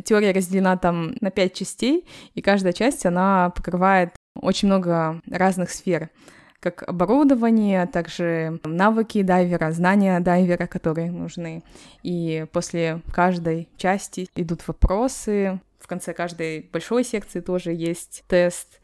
Теория 0.04 0.32
разделена 0.32 0.76
там 0.76 1.14
на 1.20 1.30
пять 1.30 1.54
частей, 1.54 2.06
и 2.34 2.42
каждая 2.42 2.72
часть, 2.72 3.06
она 3.06 3.50
покрывает 3.50 4.14
очень 4.34 4.68
много 4.68 5.20
разных 5.28 5.70
сфер 5.70 6.10
как 6.60 6.82
оборудование, 6.86 7.86
также 7.86 8.60
навыки 8.64 9.22
дайвера, 9.22 9.72
знания 9.72 10.20
дайвера, 10.20 10.66
которые 10.66 11.10
нужны. 11.10 11.62
И 12.02 12.46
после 12.52 13.00
каждой 13.12 13.68
части 13.78 14.28
идут 14.36 14.68
вопросы. 14.68 15.60
В 15.78 15.86
конце 15.86 16.12
каждой 16.12 16.68
большой 16.70 17.02
секции 17.02 17.40
тоже 17.40 17.72
есть 17.72 18.24
тест. 18.28 18.79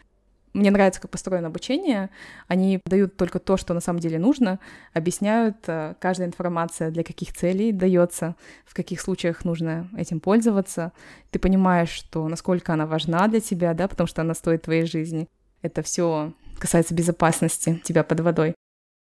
Мне 0.57 0.71
нравится, 0.71 1.03
как 1.03 1.11
построено 1.11 1.49
обучение. 1.49 2.09
Они 2.49 2.81
дают 2.87 3.19
только 3.19 3.39
то, 3.39 3.59
что 3.59 3.75
на 3.75 3.81
самом 3.81 4.01
деле 4.01 4.19
нужно, 4.19 4.59
объясняют, 4.95 5.59
э, 5.67 5.95
каждая 6.01 6.29
информация 6.29 6.91
для 6.91 7.05
каких 7.05 7.35
целей 7.35 7.73
дается, 7.73 8.37
в 8.65 8.73
каких 8.73 9.03
случаях 9.03 9.45
нужно 9.45 9.91
этим 9.99 10.19
пользоваться. 10.19 10.93
Ты 11.31 11.39
понимаешь, 11.39 11.91
что 11.91 12.27
насколько 12.27 12.73
она 12.73 12.87
важна 12.87 13.29
для 13.29 13.41
тебя, 13.41 13.75
да, 13.75 13.87
потому 13.87 14.07
что 14.07 14.23
она 14.23 14.33
стоит 14.33 14.63
твоей 14.63 14.87
жизни. 14.87 15.29
Это 15.61 15.83
все 15.83 16.33
касается 16.59 16.95
безопасности 16.95 17.83
тебя 17.85 18.03
под 18.03 18.21
водой. 18.21 18.55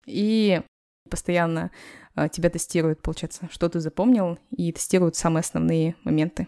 И 0.05 0.61
постоянно 1.09 1.71
э, 2.17 2.27
тебя 2.29 2.49
тестируют, 2.49 3.01
получается, 3.01 3.47
что 3.51 3.69
ты 3.69 3.79
запомнил, 3.79 4.37
и 4.51 4.73
тестируют 4.73 5.15
самые 5.15 5.39
основные 5.39 5.95
моменты. 6.03 6.47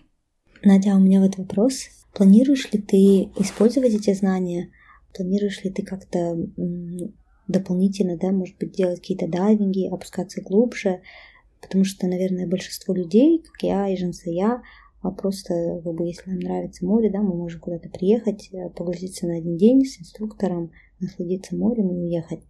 Надя, 0.61 0.89
у 0.95 0.99
меня 0.99 1.21
вот 1.21 1.37
вопрос. 1.37 1.85
Планируешь 2.13 2.69
ли 2.73 2.81
ты 2.81 3.31
использовать 3.41 3.93
эти 3.93 4.13
знания 4.13 4.73
Планируешь 5.15 5.63
ли 5.63 5.71
ты 5.71 5.83
как-то 5.83 6.37
дополнительно, 7.47 8.17
да, 8.17 8.31
может 8.31 8.57
быть, 8.57 8.71
делать 8.71 8.99
какие-то 8.99 9.27
дайвинги, 9.27 9.87
опускаться 9.87 10.41
глубже? 10.41 11.01
Потому 11.61 11.83
что, 11.83 12.07
наверное, 12.07 12.47
большинство 12.47 12.93
людей, 12.93 13.43
как 13.43 13.63
я 13.63 13.87
и 13.89 13.97
я, 14.25 14.61
а 15.01 15.11
просто, 15.11 15.81
как 15.83 15.93
бы, 15.93 16.05
если 16.05 16.29
нам 16.29 16.39
нравится 16.39 16.85
море, 16.85 17.09
да, 17.09 17.21
мы 17.21 17.35
можем 17.35 17.61
куда-то 17.61 17.89
приехать, 17.89 18.49
э, 18.51 18.69
погрузиться 18.69 19.27
на 19.27 19.37
один 19.37 19.57
день 19.57 19.85
с 19.85 19.99
инструктором, 19.99 20.71
насладиться 20.99 21.55
морем 21.55 21.89
и 21.89 22.05
уехать. 22.05 22.41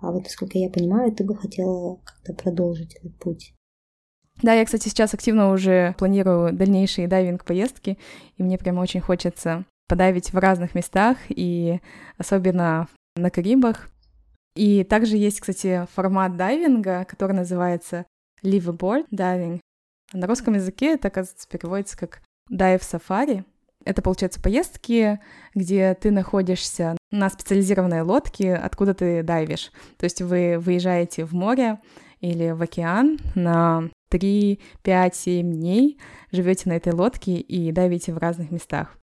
А 0.00 0.12
вот, 0.12 0.24
насколько 0.24 0.58
я 0.58 0.68
понимаю, 0.68 1.12
ты 1.12 1.24
бы 1.24 1.34
хотела 1.34 1.96
как-то 2.04 2.34
продолжить 2.34 2.94
этот 2.96 3.16
путь. 3.18 3.54
Да, 4.42 4.52
я, 4.52 4.64
кстати, 4.64 4.88
сейчас 4.88 5.14
активно 5.14 5.50
уже 5.52 5.94
планирую 5.98 6.52
дальнейшие 6.52 7.08
дайвинг-поездки, 7.08 7.98
и 8.36 8.42
мне 8.42 8.58
прямо 8.58 8.80
очень 8.80 9.00
хочется 9.00 9.64
подавить 9.88 10.32
в 10.32 10.38
разных 10.38 10.74
местах, 10.74 11.18
и 11.28 11.80
особенно 12.18 12.88
на 13.16 13.30
Карибах. 13.30 13.90
И 14.56 14.84
также 14.84 15.16
есть, 15.16 15.40
кстати, 15.40 15.86
формат 15.94 16.36
дайвинга, 16.36 17.04
который 17.04 17.32
называется 17.32 18.06
liveaboard 18.42 19.06
diving. 19.10 19.60
На 20.12 20.26
русском 20.26 20.54
языке 20.54 20.94
это, 20.94 21.08
оказывается, 21.08 21.48
переводится 21.48 21.98
как 21.98 22.22
дайв 22.48 22.82
сафари. 22.82 23.44
Это, 23.84 24.00
получается, 24.00 24.40
поездки, 24.40 25.20
где 25.54 25.94
ты 25.94 26.10
находишься 26.10 26.96
на 27.10 27.28
специализированной 27.28 28.02
лодке, 28.02 28.54
откуда 28.54 28.94
ты 28.94 29.22
дайвишь. 29.22 29.72
То 29.98 30.04
есть 30.04 30.22
вы 30.22 30.58
выезжаете 30.58 31.24
в 31.24 31.32
море 31.32 31.80
или 32.20 32.50
в 32.52 32.62
океан 32.62 33.18
на 33.34 33.90
3, 34.10 34.60
5, 34.82 35.14
7 35.14 35.52
дней, 35.52 35.98
живете 36.32 36.70
на 36.70 36.74
этой 36.74 36.92
лодке 36.92 37.34
и 37.34 37.72
дайвите 37.72 38.12
в 38.14 38.18
разных 38.18 38.50
местах. 38.50 38.96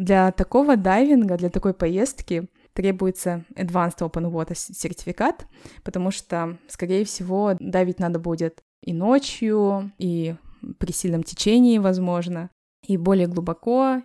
Для 0.00 0.32
такого 0.32 0.78
дайвинга, 0.78 1.36
для 1.36 1.50
такой 1.50 1.74
поездки 1.74 2.48
требуется 2.72 3.44
Advanced 3.54 3.98
Open 3.98 4.32
Water 4.32 4.54
сертификат, 4.54 5.46
потому 5.84 6.10
что, 6.10 6.56
скорее 6.68 7.04
всего, 7.04 7.54
давить 7.60 7.98
надо 7.98 8.18
будет 8.18 8.62
и 8.82 8.94
ночью, 8.94 9.92
и 9.98 10.36
при 10.78 10.92
сильном 10.92 11.22
течении, 11.22 11.76
возможно, 11.76 12.48
и 12.86 12.96
более 12.96 13.26
глубоко. 13.26 14.00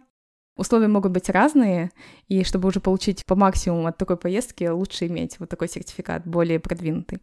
Условия 0.57 0.89
могут 0.89 1.13
быть 1.13 1.29
разные, 1.29 1.91
и 2.27 2.43
чтобы 2.43 2.67
уже 2.67 2.81
получить 2.81 3.25
по 3.25 3.37
максимуму 3.37 3.87
от 3.87 3.97
такой 3.97 4.17
поездки, 4.17 4.65
лучше 4.65 5.07
иметь 5.07 5.39
вот 5.39 5.47
такой 5.47 5.69
сертификат, 5.69 6.27
более 6.27 6.59
продвинутый. 6.59 7.21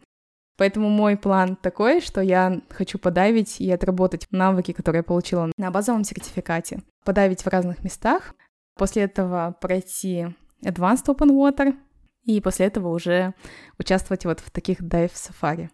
Поэтому 0.56 0.88
мой 0.88 1.18
план 1.18 1.56
такой, 1.56 2.00
что 2.00 2.22
я 2.22 2.62
хочу 2.70 2.98
подавить 2.98 3.61
и 3.61 3.70
отработать 3.70 4.28
навыки, 4.30 4.72
которые 4.72 5.00
я 5.00 5.04
получила 5.04 5.50
на 5.58 5.70
базовом 5.70 6.04
сертификате. 6.04 6.80
Подавить 7.04 7.42
в 7.42 7.48
разных 7.48 7.85
местах, 7.85 8.35
После 8.74 9.02
этого 9.02 9.56
пройти 9.61 10.35
Advanced 10.64 11.06
Open 11.06 11.30
Water, 11.30 11.76
и 12.24 12.40
после 12.40 12.66
этого 12.66 12.88
уже 12.88 13.35
участвовать 13.78 14.24
вот 14.24 14.40
в 14.40 14.50
таких 14.50 14.82
дайв-сафари. 14.82 15.70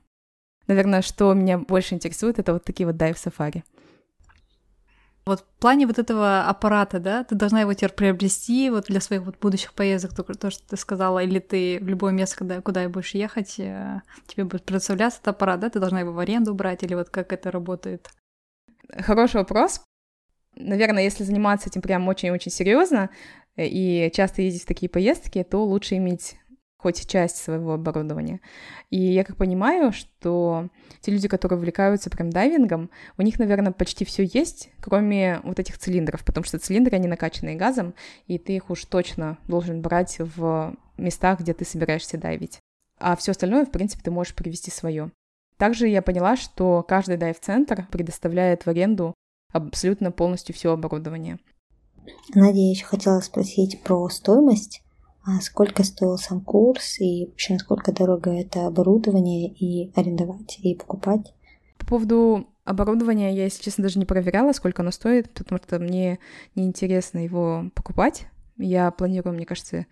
Наверное, 0.66 1.02
что 1.02 1.32
меня 1.34 1.58
больше 1.58 1.94
интересует, 1.94 2.38
это 2.38 2.52
вот 2.52 2.64
такие 2.64 2.87
вот 2.87 2.96
дайв-сафари. 2.96 3.64
Вот 5.26 5.40
в 5.40 5.61
плане 5.61 5.87
вот 5.87 5.98
этого 5.98 6.44
аппарата, 6.44 6.98
да, 7.00 7.22
ты 7.22 7.34
должна 7.34 7.61
его 7.61 7.74
теперь 7.74 7.92
приобрести 7.92 8.70
вот 8.70 8.87
для 8.87 8.98
своих 8.98 9.24
вот 9.24 9.38
будущих 9.38 9.74
поездок, 9.74 10.14
то, 10.14 10.22
то 10.22 10.50
что 10.50 10.66
ты 10.66 10.78
сказала, 10.78 11.22
или 11.22 11.38
ты 11.38 11.78
в 11.82 11.87
любое 11.87 12.12
место, 12.12 12.38
куда, 12.38 12.62
куда 12.62 12.82
я 12.82 12.88
будешь 12.88 13.12
ехать, 13.12 13.58
э, 13.58 14.00
тебе 14.26 14.44
будет 14.44 14.64
предоставляться 14.64 15.18
этот 15.18 15.28
аппарат, 15.28 15.61
да, 15.61 15.68
ты 15.68 15.80
должна 15.80 16.00
его 16.00 16.12
в 16.12 16.18
аренду 16.18 16.54
брать, 16.54 16.82
или 16.82 16.94
вот 16.94 17.11
как 17.11 17.34
это 17.34 17.50
работает? 17.50 18.08
Хороший 18.90 19.37
вопрос. 19.37 19.82
Наверное, 20.59 21.05
если 21.05 21.25
заниматься 21.25 21.68
этим 21.68 21.83
прям 21.83 22.09
очень-очень 22.09 22.51
серьезно 22.51 23.11
э, 23.57 23.66
и 23.66 24.11
часто 24.12 24.42
ездить 24.42 24.64
в 24.64 24.66
такие 24.66 24.88
поездки, 24.88 25.42
то 25.44 25.64
лучше 25.64 25.97
иметь 25.97 26.37
хоть 26.79 27.07
часть 27.09 27.37
своего 27.37 27.75
оборудования. 27.75 28.40
И 28.90 29.01
я 29.01 29.25
как 29.25 29.37
понимаю, 29.37 29.92
что 29.92 30.68
те 31.01 31.11
люди, 31.11 31.27
которые 31.27 31.59
увлекаются 31.59 32.09
прям 32.09 32.31
дайвингом, 32.31 32.90
у 33.16 33.23
них, 33.23 33.38
наверное, 33.38 33.73
почти 33.73 34.05
все 34.05 34.25
есть, 34.25 34.71
кроме 34.81 35.40
вот 35.42 35.59
этих 35.59 35.79
цилиндров, 35.79 36.25
потому 36.25 36.44
что 36.44 36.59
цилиндры, 36.59 36.97
они 36.97 37.09
накачанные 37.09 37.57
газом, 37.57 37.94
и 38.27 38.38
ты 38.38 38.55
их 38.55 38.71
уж 38.71 38.85
точно 38.85 39.38
должен 39.49 39.83
брать 39.83 40.18
в 40.18 40.77
местах, 40.97 41.40
где 41.40 41.53
ты 41.53 41.64
собираешься 41.64 42.16
дайвить. 42.16 42.61
А 42.99 43.16
все 43.16 43.33
остальное, 43.33 43.64
в 43.64 43.71
принципе, 43.71 44.03
ты 44.05 44.11
можешь 44.11 44.35
привести 44.35 44.71
свое. 44.71 45.11
Также 45.57 45.88
я 45.88 46.03
поняла, 46.03 46.37
что 46.37 46.85
каждый 46.87 47.16
дайв-центр 47.16 47.87
предоставляет 47.90 48.66
в 48.66 48.71
аренду 48.71 49.14
абсолютно 49.52 50.11
полностью 50.12 50.54
все 50.54 50.72
оборудование. 50.72 51.38
Надя, 52.34 52.58
я 52.58 52.70
еще 52.70 52.84
хотела 52.84 53.20
спросить 53.20 53.82
про 53.82 54.08
стоимость 54.08 54.82
а 55.28 55.42
сколько 55.42 55.84
стоил 55.84 56.16
сам 56.16 56.40
курс 56.40 56.98
и 57.00 57.26
вообще 57.26 57.54
насколько 57.54 57.92
дорого 57.92 58.30
это 58.30 58.66
оборудование 58.66 59.48
и 59.48 59.92
арендовать, 59.94 60.58
и 60.62 60.74
покупать. 60.74 61.34
По 61.76 61.84
поводу 61.84 62.48
оборудования 62.64 63.34
я, 63.34 63.44
если 63.44 63.62
честно, 63.62 63.82
даже 63.82 63.98
не 63.98 64.06
проверяла, 64.06 64.52
сколько 64.52 64.80
оно 64.80 64.90
стоит, 64.90 65.30
потому 65.34 65.61
что 65.62 65.78
мне 65.78 66.18
неинтересно 66.54 67.18
его 67.18 67.70
покупать. 67.74 68.26
Я 68.56 68.90
планирую, 68.90 69.34
мне 69.34 69.44
кажется, 69.44 69.84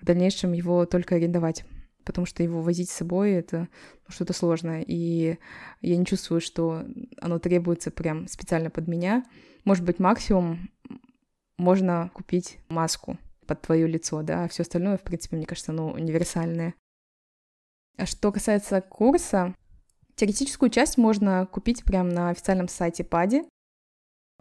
в 0.00 0.04
дальнейшем 0.04 0.52
его 0.52 0.84
только 0.84 1.14
арендовать 1.14 1.64
потому 2.04 2.26
что 2.26 2.42
его 2.42 2.62
возить 2.62 2.90
с 2.90 2.94
собой 2.94 3.32
это 3.32 3.68
ну, 4.06 4.08
что-то 4.08 4.32
сложное, 4.32 4.84
и 4.86 5.38
я 5.80 5.96
не 5.96 6.06
чувствую, 6.06 6.40
что 6.40 6.84
оно 7.20 7.38
требуется 7.38 7.90
прям 7.90 8.28
специально 8.28 8.70
под 8.70 8.88
меня. 8.88 9.24
Может 9.64 9.84
быть, 9.84 9.98
максимум 9.98 10.70
можно 11.58 12.10
купить 12.14 12.58
маску, 12.68 13.18
под 13.46 13.62
твое 13.62 13.86
лицо, 13.86 14.22
да, 14.22 14.44
а 14.44 14.48
все 14.48 14.62
остальное, 14.62 14.96
в 14.96 15.02
принципе, 15.02 15.36
мне 15.36 15.46
кажется, 15.46 15.72
ну, 15.72 15.88
универсальное. 15.88 16.74
А 17.98 18.06
что 18.06 18.32
касается 18.32 18.80
курса, 18.80 19.54
теоретическую 20.14 20.70
часть 20.70 20.98
можно 20.98 21.46
купить 21.46 21.84
прямо 21.84 22.10
на 22.10 22.30
официальном 22.30 22.68
сайте 22.68 23.04
ПАДи. 23.04 23.44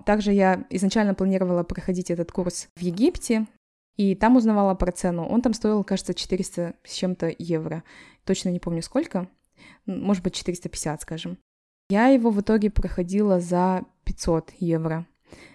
Также 0.05 0.31
я 0.31 0.65
изначально 0.69 1.13
планировала 1.13 1.63
проходить 1.63 2.09
этот 2.09 2.31
курс 2.31 2.67
в 2.75 2.81
Египте, 2.81 3.47
и 3.97 4.15
там 4.15 4.35
узнавала 4.35 4.75
про 4.75 4.91
цену. 4.91 5.27
Он 5.27 5.41
там 5.41 5.53
стоил, 5.53 5.83
кажется, 5.83 6.13
400 6.13 6.75
с 6.83 6.93
чем-то 6.93 7.33
евро. 7.37 7.83
Точно 8.25 8.49
не 8.49 8.59
помню 8.59 8.81
сколько. 8.81 9.27
Может 9.85 10.23
быть, 10.23 10.33
450, 10.33 11.01
скажем. 11.01 11.37
Я 11.89 12.07
его 12.07 12.29
в 12.29 12.41
итоге 12.41 12.69
проходила 12.69 13.39
за 13.39 13.83
500 14.05 14.53
евро. 14.59 15.05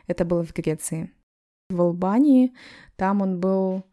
Это 0.07 0.25
было 0.25 0.45
в 0.45 0.53
Греции 0.53 1.11
в 1.69 1.81
Албании, 1.81 2.53
там 2.97 3.23
он 3.23 3.41
был 3.41 3.85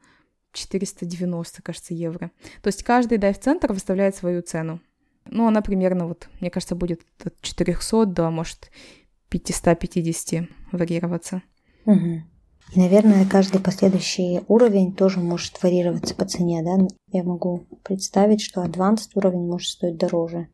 490, 0.53 1.61
кажется, 1.61 1.93
евро. 1.93 2.31
То 2.61 2.67
есть 2.67 2.83
каждый 2.83 3.17
дайв-центр 3.17 3.73
выставляет 3.73 4.15
свою 4.15 4.41
цену. 4.41 4.79
Ну, 5.25 5.47
она 5.47 5.61
примерно, 5.61 6.07
вот, 6.07 6.29
мне 6.39 6.49
кажется, 6.49 6.75
будет 6.75 7.01
от 7.23 7.39
400 7.41 8.05
до, 8.05 8.29
может, 8.29 8.69
550 9.29 10.47
варьироваться. 10.71 11.41
Угу. 11.85 12.23
Наверное, 12.75 13.25
каждый 13.25 13.61
последующий 13.61 14.41
уровень 14.47 14.93
тоже 14.93 15.19
может 15.19 15.61
варьироваться 15.61 16.15
по 16.15 16.25
цене, 16.25 16.63
да? 16.63 16.87
Я 17.11 17.23
могу 17.23 17.65
представить, 17.83 18.41
что 18.41 18.63
advanced 18.63 19.09
уровень 19.13 19.47
может 19.47 19.69
стоить 19.69 19.97
дороже. 19.97 20.47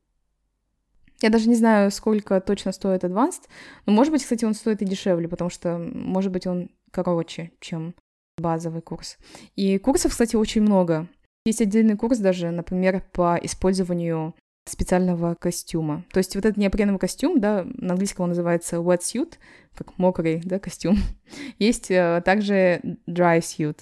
Я 1.21 1.29
даже 1.29 1.49
не 1.49 1.55
знаю, 1.55 1.91
сколько 1.91 2.39
точно 2.39 2.71
стоит 2.71 3.03
Advanced, 3.03 3.43
но, 3.85 3.91
может 3.91 4.13
быть, 4.13 4.23
кстати, 4.23 4.45
он 4.45 4.53
стоит 4.53 4.81
и 4.81 4.85
дешевле, 4.85 5.27
потому 5.27 5.49
что, 5.49 5.77
может 5.77 6.31
быть, 6.31 6.47
он 6.47 6.69
короче, 6.91 7.51
чем 7.59 7.93
базовый 8.37 8.81
курс. 8.81 9.17
И 9.55 9.77
курсов, 9.79 10.11
кстати, 10.11 10.37
очень 10.37 10.61
много. 10.61 11.07
Есть 11.45 11.61
отдельный 11.61 11.97
курс 11.97 12.19
даже, 12.19 12.51
например, 12.51 13.03
по 13.11 13.37
использованию 13.41 14.33
специального 14.65 15.35
костюма. 15.35 16.05
То 16.11 16.19
есть 16.19 16.35
вот 16.35 16.45
этот 16.45 16.57
неопреновый 16.57 16.99
костюм, 16.99 17.39
да, 17.39 17.65
на 17.65 17.93
английском 17.93 18.23
он 18.23 18.29
называется 18.29 18.77
wetsuit, 18.77 19.35
как 19.75 19.97
мокрый, 19.97 20.41
да, 20.43 20.59
костюм. 20.59 20.97
Есть 21.59 21.89
э, 21.91 22.21
также 22.23 22.81
dry 23.07 23.39
suit, 23.39 23.77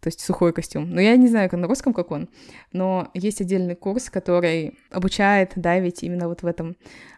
то 0.00 0.08
есть 0.08 0.20
сухой 0.20 0.52
костюм. 0.52 0.90
Но 0.90 1.00
я 1.00 1.16
не 1.16 1.28
знаю, 1.28 1.48
как 1.48 1.60
на 1.60 1.68
русском 1.68 1.92
как 1.92 2.10
он, 2.10 2.28
но 2.72 3.10
есть 3.14 3.40
отдельный 3.40 3.74
курс, 3.74 4.10
который 4.10 4.78
обучает 4.90 5.52
дайвить 5.56 6.02
именно 6.02 6.28
вот 6.28 6.42
в 6.42 6.46
этом 6.46 6.76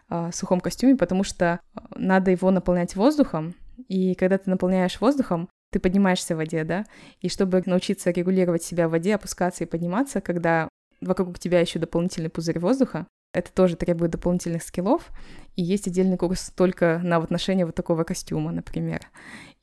э, 0.09 0.29
сухом 0.33 0.59
костюме, 0.59 0.95
потому 0.95 1.23
что 1.23 1.59
надо 1.95 2.31
его 2.31 2.51
наполнять 2.51 2.95
воздухом, 2.95 3.55
и 3.87 4.15
когда 4.15 4.37
ты 4.37 4.49
наполняешь 4.49 4.99
воздухом, 4.99 5.49
ты 5.71 5.79
поднимаешься 5.79 6.33
в 6.33 6.37
воде, 6.37 6.63
да, 6.63 6.85
и 7.21 7.29
чтобы 7.29 7.61
научиться 7.65 8.11
регулировать 8.11 8.63
себя 8.63 8.87
в 8.87 8.91
воде, 8.91 9.15
опускаться 9.15 9.63
и 9.63 9.67
подниматься, 9.67 10.19
когда 10.19 10.67
вокруг 11.01 11.39
тебя 11.39 11.59
еще 11.59 11.79
дополнительный 11.79 12.29
пузырь 12.29 12.59
воздуха, 12.59 13.07
это 13.33 13.53
тоже 13.53 13.75
требует 13.75 14.11
дополнительных 14.11 14.63
скиллов, 14.63 15.11
и 15.55 15.61
есть 15.61 15.87
отдельный 15.87 16.17
курс 16.17 16.51
только 16.55 16.99
на 17.03 17.19
вот 17.19 17.29
ношение 17.29 17.65
вот 17.65 17.75
такого 17.75 18.03
костюма, 18.03 18.51
например. 18.51 19.01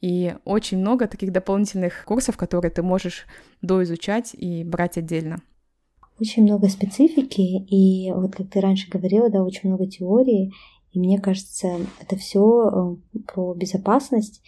И 0.01 0.35
очень 0.45 0.79
много 0.79 1.09
таких 1.09 1.33
дополнительных 1.33 2.05
курсов, 2.05 2.37
которые 2.37 2.71
ты 2.71 2.83
можешь 2.83 3.27
доизучать 3.63 4.35
и 4.35 4.63
брать 4.63 4.99
отдельно. 4.99 5.43
Очень 6.21 6.45
много 6.45 6.69
специфики, 6.69 7.41
и 7.41 8.13
вот 8.13 8.37
как 8.37 8.49
ты 8.51 8.61
раньше 8.61 8.89
говорила, 8.89 9.29
да, 9.31 9.43
очень 9.43 9.69
много 9.69 9.87
теории, 9.87 10.53
и 10.93 10.99
мне 10.99 11.21
кажется, 11.21 11.77
это 12.01 12.17
все 12.17 12.71
э, 13.13 13.21
про 13.27 13.53
безопасность. 13.55 14.43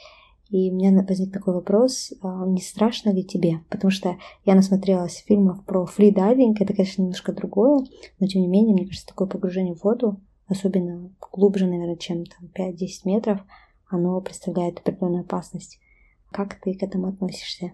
И 0.51 0.71
у 0.71 0.75
меня 0.75 1.05
возник 1.07 1.33
такой 1.33 1.55
вопрос, 1.55 2.13
а 2.23 2.47
не 2.47 2.61
страшно 2.61 3.11
ли 3.11 3.23
тебе? 3.23 3.61
Потому 3.69 3.91
что 3.91 4.17
я 4.47 4.55
насмотрелась 4.55 5.23
фильмов 5.27 5.63
про 5.65 5.85
фридайвинг, 5.85 6.61
это, 6.61 6.73
конечно, 6.73 7.03
немножко 7.03 7.33
другое, 7.33 7.85
но 8.19 8.27
тем 8.27 8.41
не 8.41 8.49
менее, 8.49 8.73
мне 8.73 8.87
кажется, 8.87 9.07
такое 9.07 9.29
погружение 9.29 9.75
в 9.75 9.85
воду, 9.85 10.21
особенно 10.47 11.11
глубже, 11.33 11.67
наверное, 11.67 11.97
чем 11.97 12.25
там 12.25 12.49
5-10 12.57 12.89
метров, 13.05 13.41
оно 13.91 14.21
представляет 14.23 14.79
определенную 14.79 15.21
опасность. 15.23 15.79
Как 16.31 16.55
ты 16.61 16.75
к 16.75 16.83
этому 16.83 17.09
относишься? 17.09 17.73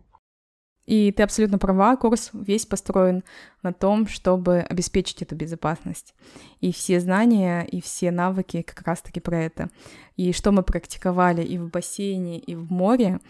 И 0.87 1.13
ты 1.13 1.23
абсолютно 1.23 1.59
права, 1.59 1.97
курс 1.97 2.31
весь 2.33 2.67
построен 2.67 3.25
на 3.63 3.73
том, 3.73 4.07
чтобы 4.07 4.59
обеспечить 4.59 5.23
эту 5.23 5.35
безопасность. 5.35 6.15
И 6.61 6.73
все 6.73 7.01
знания, 7.01 7.63
и 7.63 7.81
все 7.81 8.11
навыки 8.11 8.63
как 8.63 8.87
раз-таки 8.87 9.21
про 9.21 9.41
это. 9.41 9.71
И 10.17 10.33
что 10.33 10.53
мы 10.53 10.63
практиковали 10.63 11.43
и 11.43 11.59
в 11.59 11.71
бассейне, 11.71 12.39
и 12.39 12.55
в 12.55 12.71
море, 12.71 13.21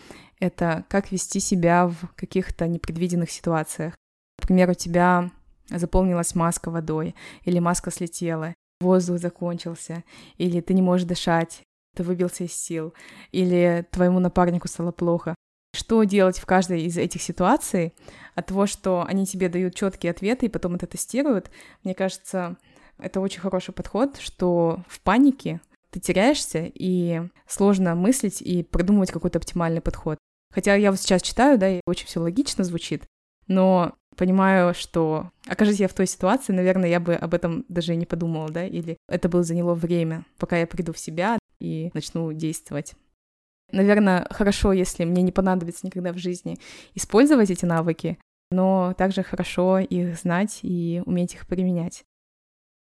это 0.41 0.85
как 0.89 1.13
вести 1.13 1.39
себя 1.39 1.87
в 1.87 2.09
каких-то 2.17 2.67
непредвиденных 2.67 3.31
ситуациях. 3.31 3.95
Например, 4.41 4.71
у 4.71 4.75
тебя 4.75 5.31
заполнилась 5.71 6.35
маска 6.35 6.71
водой, 6.71 7.15
или 7.45 7.61
маска 7.61 7.91
слетела, 7.91 8.55
воздух 8.81 9.19
закончился, 9.19 10.03
или 10.37 10.61
ты 10.61 10.75
не 10.75 10.83
можешь 10.83 11.07
дышать, 11.07 11.63
ты 11.97 12.03
выбился 12.03 12.45
из 12.45 12.53
сил, 12.53 12.93
или 13.31 13.87
твоему 13.93 14.19
напарнику 14.19 14.67
стало 14.69 14.91
плохо 14.91 15.34
что 15.85 16.03
делать 16.05 16.39
в 16.39 16.47
каждой 16.47 16.85
из 16.85 16.97
этих 16.97 17.21
ситуаций, 17.21 17.93
от 18.35 18.47
того, 18.47 18.67
что 18.67 19.05
они 19.07 19.27
тебе 19.27 19.51
дают 19.51 19.75
четкие 19.75 20.13
ответы 20.13 20.47
и 20.47 20.49
потом 20.49 20.77
это 20.77 20.87
тестируют, 20.87 21.51
мне 21.83 21.95
кажется, 21.95 22.57
это 22.99 23.21
очень 23.21 23.41
хороший 23.41 23.75
подход, 23.75 24.17
что 24.17 24.83
в 24.89 25.01
панике 25.01 25.61
ты 25.91 26.01
теряешься, 26.01 26.71
и 26.73 27.21
сложно 27.47 27.95
мыслить 27.95 28.41
и 28.41 28.63
придумывать 28.63 29.13
какой-то 29.13 29.39
оптимальный 29.39 29.83
подход. 29.83 30.17
Хотя 30.51 30.75
я 30.75 30.91
вот 30.91 30.99
сейчас 30.99 31.21
читаю, 31.21 31.59
да, 31.59 31.69
и 31.69 31.83
очень 31.87 32.07
все 32.07 32.21
логично 32.21 32.65
звучит, 32.65 33.05
но 33.47 33.93
понимаю, 34.17 34.73
что 34.73 35.33
окажись 35.47 35.81
я 35.81 35.89
в 35.89 35.93
той 35.93 36.07
ситуации, 36.07 36.55
наверное, 36.55 36.89
я 36.89 36.99
бы 36.99 37.15
об 37.15 37.35
этом 37.35 37.67
даже 37.69 37.95
не 37.95 38.07
подумала, 38.07 38.49
да, 38.49 38.67
или 38.67 38.97
это 39.07 39.29
бы 39.29 39.43
заняло 39.43 39.75
время, 39.75 40.25
пока 40.39 40.57
я 40.57 40.67
приду 40.67 40.95
в 40.95 40.99
себя 40.99 41.39
и 41.61 41.91
начну 41.93 42.33
действовать. 42.33 42.95
Наверное, 43.73 44.27
хорошо, 44.31 44.73
если 44.73 45.05
мне 45.05 45.23
не 45.23 45.33
понадобится 45.33 45.87
никогда 45.87 46.13
в 46.13 46.19
жизни 46.19 46.59
использовать 46.95 47.51
эти 47.51 47.65
навыки, 47.65 48.19
но 48.51 48.95
также 48.97 49.23
хорошо 49.23 49.79
их 49.79 50.17
знать 50.17 50.61
и 50.63 51.03
уметь 51.07 51.35
их 51.35 51.47
применять. 51.47 52.05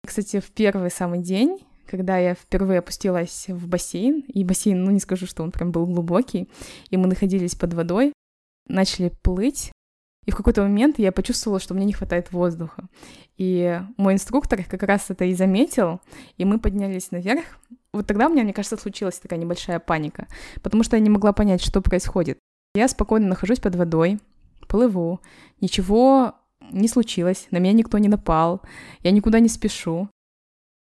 Кстати, 0.06 0.40
в 0.40 0.52
первый 0.52 0.92
самый 0.92 1.20
день, 1.20 1.66
когда 1.88 2.18
я 2.18 2.36
впервые 2.36 2.80
опустилась 2.80 3.46
в 3.48 3.68
бассейн, 3.68 4.22
и 4.28 4.44
бассейн, 4.44 4.84
ну 4.84 4.92
не 4.92 5.00
скажу, 5.00 5.26
что 5.26 5.44
он 5.44 5.52
прям 5.52 5.72
был 5.72 5.86
глубокий, 5.88 6.50
и 6.90 6.98
мы 6.98 7.08
находились 7.08 7.56
под 7.56 7.74
водой, 7.74 8.14
начали 8.68 9.12
плыть, 9.24 9.72
И 10.26 10.32
в 10.32 10.36
какой-то 10.36 10.62
момент 10.62 11.00
я 11.00 11.12
почувствовала, 11.12 11.60
что 11.60 11.74
мне 11.74 11.86
не 11.86 11.94
хватает 11.94 12.32
воздуха. 12.32 12.88
И 13.38 13.82
мой 13.98 14.14
инструктор 14.14 14.64
как 14.64 14.84
раз 14.84 15.10
это 15.10 15.26
и 15.26 15.34
заметил, 15.34 16.00
и 16.38 16.46
мы 16.46 16.60
поднялись 16.60 17.12
наверх. 17.12 17.44
Вот 17.94 18.08
тогда 18.08 18.28
у 18.28 18.32
меня, 18.32 18.44
мне 18.44 18.54
кажется, 18.54 18.76
случилась 18.78 19.20
такая 19.20 19.40
небольшая 19.40 19.80
паника, 19.80 20.28
потому 20.62 20.84
что 20.84 20.98
я 20.98 21.02
не 21.02 21.10
могла 21.10 21.32
понять, 21.32 21.64
что 21.64 21.82
происходит. 21.82 22.40
Я 22.74 22.88
спокойно 22.88 23.28
нахожусь 23.28 23.60
под 23.60 23.76
водой, 23.76 24.20
плыву, 24.68 25.22
ничего 25.62 26.34
не 26.72 26.88
случилось, 26.88 27.48
на 27.52 27.58
меня 27.58 27.74
никто 27.74 28.00
не 28.00 28.08
напал, 28.08 28.62
я 29.02 29.12
никуда 29.12 29.40
не 29.40 29.50
спешу. 29.50 30.10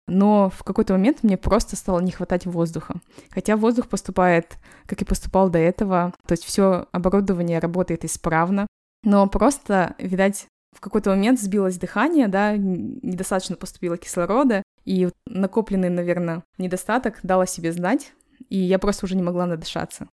Но 0.09 0.49
в 0.49 0.63
какой-то 0.63 0.93
момент 0.93 1.23
мне 1.23 1.37
просто 1.37 1.75
стало 1.75 1.99
не 1.99 2.11
хватать 2.11 2.45
воздуха. 2.45 2.95
Хотя 3.29 3.57
воздух 3.57 3.89
поступает, 3.89 4.57
как 4.85 5.01
и 5.01 5.05
поступал 5.05 5.49
до 5.49 5.59
этого, 5.59 6.13
то 6.25 6.33
есть 6.33 6.45
все 6.45 6.87
оборудование 6.91 7.59
работает 7.59 8.05
исправно, 8.05 8.67
но 9.03 9.27
просто, 9.27 9.95
видать, 9.97 10.47
в 10.75 10.79
какой-то 10.79 11.09
момент 11.09 11.39
сбилось 11.39 11.77
дыхание, 11.77 12.27
да, 12.27 12.55
недостаточно 12.55 13.55
поступило 13.55 13.97
кислорода, 13.97 14.63
и 14.87 15.09
накопленный, 15.25 15.89
наверное, 15.89 16.43
недостаток 16.57 17.19
дал 17.21 17.45
себе 17.45 17.73
знать, 17.73 18.13
и 18.47 18.57
я 18.57 18.79
просто 18.79 19.05
уже 19.05 19.17
не 19.17 19.21
могла 19.21 19.45
надышаться. 19.45 20.07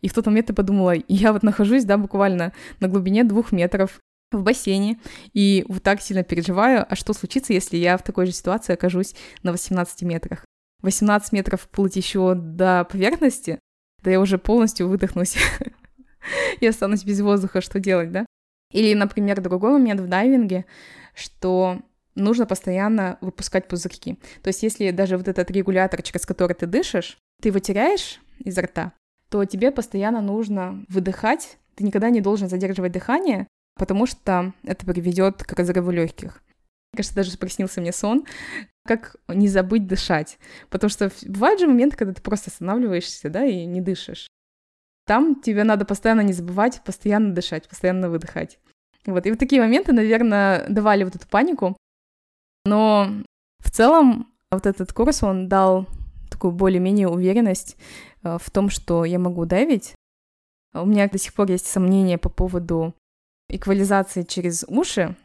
И 0.00 0.08
в 0.08 0.14
тот 0.14 0.24
момент 0.24 0.48
я 0.48 0.54
подумала, 0.54 0.94
я 1.08 1.32
вот 1.34 1.42
нахожусь, 1.42 1.84
да, 1.84 1.98
буквально 1.98 2.54
на 2.80 2.88
глубине 2.88 3.22
двух 3.24 3.52
метров 3.52 4.00
в 4.32 4.42
бассейне, 4.42 4.98
и 5.34 5.66
вот 5.68 5.82
так 5.82 6.00
сильно 6.00 6.24
переживаю, 6.24 6.86
а 6.88 6.96
что 6.96 7.12
случится, 7.12 7.52
если 7.52 7.76
я 7.76 7.98
в 7.98 8.02
такой 8.02 8.24
же 8.24 8.32
ситуации 8.32 8.72
окажусь 8.72 9.14
на 9.42 9.52
18 9.52 10.02
метрах? 10.02 10.46
18 10.80 11.32
метров 11.32 11.68
плыть 11.68 11.96
еще 11.96 12.34
до 12.34 12.84
поверхности, 12.90 13.58
да 14.02 14.10
я 14.10 14.20
уже 14.20 14.38
полностью 14.38 14.88
выдохнусь 14.88 15.36
и 16.60 16.66
останусь 16.66 17.04
без 17.04 17.20
воздуха, 17.20 17.60
что 17.60 17.78
делать, 17.78 18.10
да? 18.10 18.24
Или, 18.72 18.94
например, 18.94 19.42
другой 19.42 19.72
момент 19.72 20.00
в 20.00 20.08
дайвинге, 20.08 20.64
что 21.14 21.82
нужно 22.14 22.46
постоянно 22.46 23.18
выпускать 23.20 23.68
пузырьки. 23.68 24.18
То 24.42 24.48
есть 24.48 24.62
если 24.62 24.90
даже 24.90 25.16
вот 25.16 25.28
этот 25.28 25.50
регулятор, 25.50 26.02
через 26.02 26.26
который 26.26 26.54
ты 26.54 26.66
дышишь, 26.66 27.18
ты 27.40 27.48
его 27.48 27.58
теряешь 27.58 28.20
из 28.38 28.56
рта, 28.58 28.92
то 29.28 29.44
тебе 29.44 29.70
постоянно 29.70 30.20
нужно 30.20 30.84
выдыхать, 30.88 31.58
ты 31.74 31.84
никогда 31.84 32.10
не 32.10 32.20
должен 32.20 32.48
задерживать 32.48 32.92
дыхание, 32.92 33.48
потому 33.76 34.06
что 34.06 34.52
это 34.62 34.86
приведет 34.86 35.42
к 35.42 35.52
разрыву 35.52 35.90
легких. 35.90 36.42
Мне 36.92 36.98
кажется, 36.98 37.16
даже 37.16 37.36
приснился 37.36 37.80
мне 37.80 37.92
сон, 37.92 38.24
как 38.86 39.16
не 39.26 39.48
забыть 39.48 39.88
дышать. 39.88 40.38
Потому 40.70 40.88
что 40.88 41.10
бывают 41.26 41.58
же 41.58 41.66
моменты, 41.66 41.96
когда 41.96 42.12
ты 42.14 42.22
просто 42.22 42.50
останавливаешься, 42.50 43.30
да, 43.30 43.44
и 43.44 43.64
не 43.64 43.80
дышишь. 43.80 44.28
Там 45.06 45.40
тебе 45.40 45.64
надо 45.64 45.84
постоянно 45.84 46.20
не 46.20 46.32
забывать, 46.32 46.82
постоянно 46.84 47.34
дышать, 47.34 47.68
постоянно 47.68 48.08
выдыхать. 48.08 48.58
Вот, 49.06 49.26
и 49.26 49.30
вот 49.30 49.38
такие 49.38 49.60
моменты, 49.60 49.92
наверное, 49.92 50.66
давали 50.68 51.04
вот 51.04 51.16
эту 51.16 51.26
панику. 51.28 51.76
Но 52.64 53.10
в 53.58 53.70
целом 53.70 54.28
вот 54.50 54.66
этот 54.66 54.92
курс, 54.92 55.22
он 55.22 55.48
дал 55.48 55.86
такую 56.30 56.52
более-менее 56.52 57.08
уверенность 57.08 57.76
э, 58.22 58.38
в 58.40 58.50
том, 58.50 58.70
что 58.70 59.04
я 59.04 59.18
могу 59.18 59.44
дайвить. 59.44 59.94
У 60.72 60.86
меня 60.86 61.08
до 61.08 61.18
сих 61.18 61.34
пор 61.34 61.50
есть 61.50 61.66
сомнения 61.66 62.18
по 62.18 62.28
поводу 62.28 62.94
эквализации 63.48 64.22
через 64.22 64.64
уши. 64.66 65.16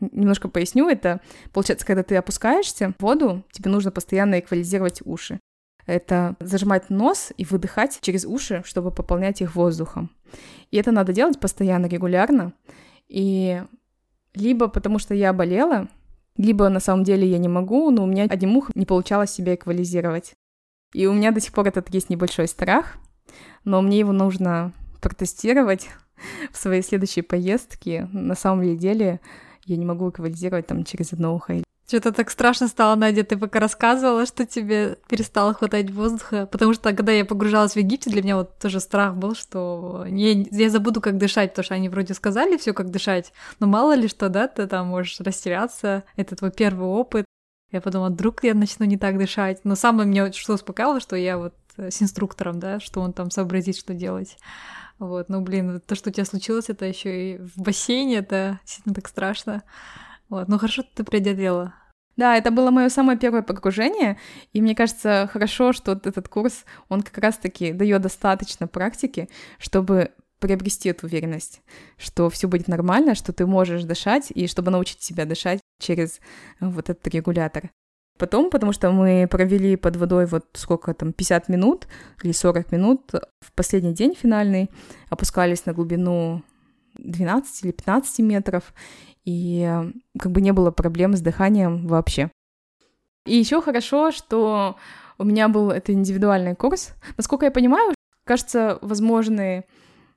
Немножко 0.00 0.48
поясню 0.48 0.88
это. 0.88 1.20
Получается, 1.52 1.86
когда 1.86 2.02
ты 2.02 2.16
опускаешься 2.16 2.94
в 2.98 3.02
воду, 3.02 3.44
тебе 3.52 3.70
нужно 3.70 3.90
постоянно 3.90 4.40
эквализировать 4.40 5.02
уши 5.04 5.38
это 5.88 6.36
зажимать 6.38 6.90
нос 6.90 7.32
и 7.38 7.44
выдыхать 7.46 7.98
через 8.02 8.26
уши, 8.26 8.62
чтобы 8.64 8.90
пополнять 8.90 9.40
их 9.40 9.56
воздухом. 9.56 10.10
И 10.70 10.76
это 10.76 10.92
надо 10.92 11.14
делать 11.14 11.40
постоянно, 11.40 11.86
регулярно. 11.86 12.52
И 13.08 13.62
либо 14.34 14.68
потому 14.68 14.98
что 14.98 15.14
я 15.14 15.32
болела, 15.32 15.88
либо 16.38 16.68
на 16.68 16.80
самом 16.80 17.04
деле 17.04 17.28
я 17.28 17.38
не 17.38 17.48
могу, 17.48 17.90
но 17.90 18.04
у 18.04 18.06
меня 18.06 18.24
одним 18.24 18.56
ухом 18.56 18.72
не 18.74 18.86
получалось 18.86 19.30
себя 19.30 19.54
эквализировать. 19.54 20.32
И 20.94 21.06
у 21.06 21.12
меня 21.12 21.32
до 21.32 21.40
сих 21.40 21.52
пор 21.52 21.68
этот 21.68 21.92
есть 21.92 22.08
небольшой 22.08 22.48
страх, 22.48 22.96
но 23.64 23.82
мне 23.82 23.98
его 23.98 24.12
нужно 24.12 24.72
протестировать 25.02 25.88
в 26.52 26.56
своей 26.56 26.82
следующей 26.82 27.22
поездке. 27.22 28.08
На 28.12 28.34
самом 28.34 28.78
деле 28.78 29.20
я 29.66 29.76
не 29.76 29.84
могу 29.84 30.08
эквализировать 30.08 30.66
там 30.66 30.84
через 30.84 31.12
одно 31.12 31.34
ухо 31.34 31.62
что-то 31.88 32.12
так 32.12 32.30
страшно 32.30 32.68
стало, 32.68 32.94
Надя, 32.96 33.24
ты 33.24 33.38
пока 33.38 33.60
рассказывала, 33.60 34.26
что 34.26 34.44
тебе 34.44 34.98
перестало 35.08 35.54
хватать 35.54 35.90
воздуха, 35.90 36.46
потому 36.46 36.74
что 36.74 36.92
когда 36.94 37.12
я 37.12 37.24
погружалась 37.24 37.72
в 37.72 37.76
Египте, 37.76 38.10
для 38.10 38.22
меня 38.22 38.36
вот 38.36 38.58
тоже 38.58 38.78
страх 38.78 39.16
был, 39.16 39.34
что 39.34 40.04
я, 40.06 40.32
я 40.50 40.70
забуду, 40.70 41.00
как 41.00 41.16
дышать, 41.16 41.50
потому 41.50 41.64
что 41.64 41.74
они 41.74 41.88
вроде 41.88 42.12
сказали 42.12 42.58
все, 42.58 42.74
как 42.74 42.90
дышать, 42.90 43.32
но 43.58 43.66
мало 43.66 43.94
ли 43.94 44.06
что, 44.06 44.28
да, 44.28 44.48
ты 44.48 44.66
там 44.66 44.88
можешь 44.88 45.18
растеряться, 45.20 46.04
это 46.16 46.36
твой 46.36 46.52
первый 46.52 46.86
опыт. 46.86 47.24
Я 47.70 47.80
подумала, 47.80 48.08
вдруг 48.08 48.44
я 48.44 48.54
начну 48.54 48.86
не 48.86 48.96
так 48.96 49.18
дышать. 49.18 49.60
Но 49.64 49.74
самое 49.74 50.08
меня 50.08 50.32
что 50.32 50.54
успокаивало, 50.54 51.00
что 51.00 51.16
я 51.16 51.36
вот 51.36 51.54
с 51.76 52.00
инструктором, 52.00 52.58
да, 52.60 52.80
что 52.80 53.00
он 53.00 53.12
там 53.12 53.30
сообразит, 53.30 53.76
что 53.76 53.92
делать. 53.92 54.38
Вот, 54.98 55.28
ну 55.28 55.42
блин, 55.42 55.80
то, 55.86 55.94
что 55.94 56.10
у 56.10 56.12
тебя 56.12 56.24
случилось, 56.24 56.70
это 56.70 56.86
еще 56.86 57.34
и 57.34 57.38
в 57.38 57.58
бассейне, 57.58 58.16
это 58.16 58.58
действительно 58.64 58.94
так 58.94 59.06
страшно. 59.08 59.62
Вот, 60.28 60.48
ну 60.48 60.58
хорошо 60.58 60.82
ты 60.94 61.04
преодолела. 61.04 61.74
Да, 62.16 62.36
это 62.36 62.50
было 62.50 62.70
мое 62.70 62.88
самое 62.88 63.16
первое 63.16 63.42
погружение, 63.42 64.18
и 64.52 64.60
мне 64.60 64.74
кажется, 64.74 65.30
хорошо, 65.32 65.72
что 65.72 65.92
этот 65.92 66.28
курс, 66.28 66.64
он 66.88 67.02
как 67.02 67.16
раз-таки 67.18 67.72
дает 67.72 68.02
достаточно 68.02 68.66
практики, 68.66 69.28
чтобы 69.58 70.10
приобрести 70.40 70.88
эту 70.88 71.06
уверенность, 71.06 71.62
что 71.96 72.28
все 72.28 72.48
будет 72.48 72.66
нормально, 72.66 73.14
что 73.14 73.32
ты 73.32 73.46
можешь 73.46 73.84
дышать, 73.84 74.32
и 74.34 74.48
чтобы 74.48 74.72
научить 74.72 75.00
себя 75.00 75.26
дышать 75.26 75.60
через 75.80 76.20
вот 76.60 76.90
этот 76.90 77.06
регулятор. 77.08 77.70
Потом, 78.18 78.50
потому 78.50 78.72
что 78.72 78.90
мы 78.90 79.28
провели 79.30 79.76
под 79.76 79.94
водой 79.94 80.26
вот 80.26 80.44
сколько 80.54 80.92
там, 80.94 81.12
50 81.12 81.48
минут 81.48 81.86
или 82.24 82.32
40 82.32 82.72
минут, 82.72 83.12
в 83.12 83.52
последний 83.52 83.94
день 83.94 84.16
финальный 84.20 84.70
опускались 85.08 85.66
на 85.66 85.72
глубину 85.72 86.42
12 86.94 87.64
или 87.64 87.70
15 87.70 88.18
метров, 88.20 88.74
и 89.28 89.92
как 90.18 90.32
бы 90.32 90.40
не 90.40 90.54
было 90.54 90.70
проблем 90.70 91.14
с 91.14 91.20
дыханием 91.20 91.86
вообще. 91.86 92.30
И 93.26 93.36
еще 93.36 93.60
хорошо, 93.60 94.10
что 94.10 94.76
у 95.18 95.24
меня 95.24 95.48
был 95.48 95.70
это 95.70 95.92
индивидуальный 95.92 96.56
курс. 96.56 96.94
Насколько 97.18 97.44
я 97.44 97.50
понимаю, 97.50 97.94
кажется, 98.24 98.78
возможны 98.80 99.66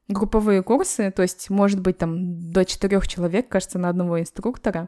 групповые 0.08 0.63
курсы, 0.63 1.12
то 1.12 1.24
есть, 1.24 1.50
может 1.50 1.82
быть, 1.82 1.97
там 1.97 2.52
до 2.52 2.63
четырех 2.63 3.06
человек, 3.06 3.50
кажется, 3.50 3.80
на 3.80 3.89
одного 3.89 4.17
инструктора. 4.17 4.88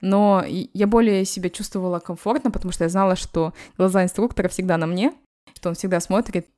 Но 0.00 0.44
я 0.48 0.88
более 0.88 1.24
себя 1.24 1.48
чувствовала 1.48 2.00
комфортно, 2.00 2.50
потому 2.50 2.72
что 2.72 2.82
я 2.82 2.90
знала, 2.90 3.14
что 3.14 3.54
глаза 3.76 4.02
инструктора 4.02 4.48
всегда 4.48 4.76
на 4.76 4.86
мне, 4.86 5.12
что 5.54 5.68
он 5.68 5.76
всегда 5.76 6.00
смотрит, 6.00 6.48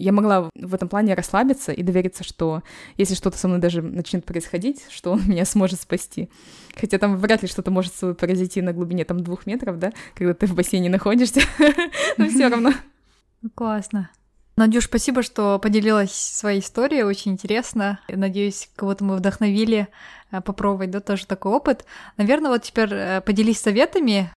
я 0.00 0.12
могла 0.12 0.50
в 0.54 0.74
этом 0.74 0.88
плане 0.88 1.14
расслабиться 1.14 1.72
и 1.72 1.82
довериться, 1.82 2.24
что 2.24 2.62
если 2.96 3.14
что-то 3.14 3.38
со 3.38 3.48
мной 3.48 3.60
даже 3.60 3.82
начнет 3.82 4.24
происходить, 4.24 4.84
что 4.90 5.12
он 5.12 5.22
меня 5.26 5.44
сможет 5.44 5.80
спасти. 5.80 6.30
Хотя 6.74 6.98
там 6.98 7.16
вряд 7.16 7.42
ли 7.42 7.48
что-то 7.48 7.70
может 7.70 7.92
произойти 8.18 8.62
на 8.62 8.72
глубине 8.72 9.04
там 9.04 9.22
двух 9.22 9.46
метров, 9.46 9.78
да, 9.78 9.92
когда 10.14 10.34
ты 10.34 10.46
в 10.46 10.54
бассейне 10.54 10.88
находишься, 10.88 11.40
но 12.16 12.28
все 12.28 12.48
равно. 12.48 12.72
Классно. 13.54 14.10
Надюш, 14.56 14.84
спасибо, 14.84 15.22
что 15.22 15.58
поделилась 15.58 16.12
своей 16.12 16.60
историей, 16.60 17.02
очень 17.02 17.32
интересно. 17.32 18.00
Надеюсь, 18.08 18.68
кого-то 18.76 19.04
мы 19.04 19.16
вдохновили 19.16 19.88
э, 20.30 20.40
попробовать, 20.42 20.90
да, 20.90 21.00
тоже 21.00 21.26
такой 21.26 21.52
опыт. 21.52 21.86
Наверное, 22.18 22.50
вот 22.50 22.62
теперь 22.62 22.92
э, 22.92 23.20
поделись 23.22 23.60
советами, 23.60 24.30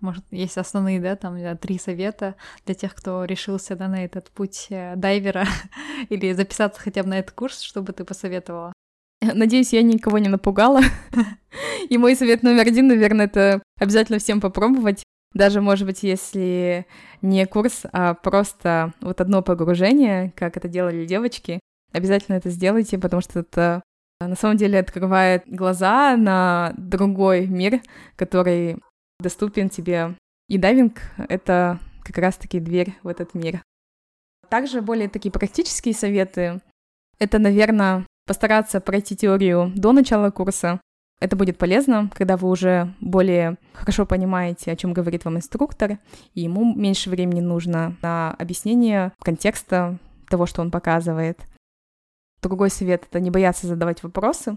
может, 0.00 0.24
есть 0.30 0.58
основные, 0.58 1.00
да, 1.00 1.16
там 1.16 1.36
три 1.58 1.78
совета 1.78 2.34
для 2.66 2.74
тех, 2.74 2.94
кто 2.94 3.24
решился, 3.24 3.76
да, 3.76 3.88
на 3.88 4.04
этот 4.04 4.30
путь 4.30 4.66
э, 4.70 4.94
дайвера 4.96 5.46
или 6.08 6.32
записаться 6.32 6.80
хотя 6.80 7.02
бы 7.02 7.10
на 7.10 7.18
этот 7.18 7.32
курс, 7.32 7.60
чтобы 7.60 7.92
ты 7.92 8.04
посоветовала? 8.04 8.72
Надеюсь, 9.20 9.72
я 9.72 9.82
никого 9.82 10.18
не 10.18 10.28
напугала. 10.28 10.80
И 11.88 11.98
мой 11.98 12.16
совет 12.16 12.42
номер 12.42 12.66
один, 12.66 12.88
наверное, 12.88 13.26
это 13.26 13.62
обязательно 13.78 14.18
всем 14.18 14.40
попробовать. 14.40 15.02
Даже, 15.34 15.60
может 15.60 15.86
быть, 15.86 16.02
если 16.02 16.86
не 17.22 17.46
курс, 17.46 17.82
а 17.92 18.14
просто 18.14 18.94
вот 19.00 19.20
одно 19.20 19.42
погружение, 19.42 20.32
как 20.34 20.56
это 20.56 20.68
делали 20.68 21.06
девочки, 21.06 21.60
обязательно 21.92 22.36
это 22.36 22.50
сделайте, 22.50 22.98
потому 22.98 23.20
что 23.20 23.40
это 23.40 23.82
на 24.20 24.34
самом 24.34 24.56
деле 24.56 24.78
открывает 24.78 25.44
глаза 25.46 26.16
на 26.16 26.74
другой 26.76 27.46
мир, 27.46 27.80
который 28.16 28.78
доступен 29.20 29.68
тебе. 29.68 30.16
И 30.48 30.58
дайвинг— 30.58 31.00
это 31.28 31.78
как 32.02 32.18
раз-таки 32.18 32.60
дверь 32.60 32.94
в 33.02 33.08
этот 33.08 33.34
мир. 33.34 33.62
Также 34.48 34.82
более 34.82 35.08
такие 35.08 35.30
практические 35.30 35.94
советы— 35.94 36.60
это, 37.18 37.38
наверное, 37.38 38.06
постараться 38.26 38.80
пройти 38.80 39.16
теорию 39.16 39.72
до 39.76 39.92
начала 39.92 40.30
курса. 40.30 40.80
Это 41.20 41.36
будет 41.36 41.58
полезно, 41.58 42.10
когда 42.14 42.36
вы 42.36 42.48
уже 42.48 42.94
более 43.00 43.58
хорошо 43.74 44.06
понимаете, 44.06 44.72
о 44.72 44.76
чем 44.76 44.92
говорит 44.92 45.24
вам 45.24 45.36
инструктор, 45.36 45.98
и 46.34 46.40
ему 46.40 46.74
меньше 46.74 47.10
времени 47.10 47.40
нужно 47.40 47.96
на 48.02 48.32
объяснение 48.32 49.12
контекста 49.22 49.98
того, 50.28 50.46
что 50.46 50.62
он 50.62 50.70
показывает. 50.70 51.40
Другой 52.42 52.70
совет— 52.70 53.04
это 53.10 53.20
не 53.20 53.30
бояться 53.30 53.66
задавать 53.66 54.02
вопросы, 54.02 54.56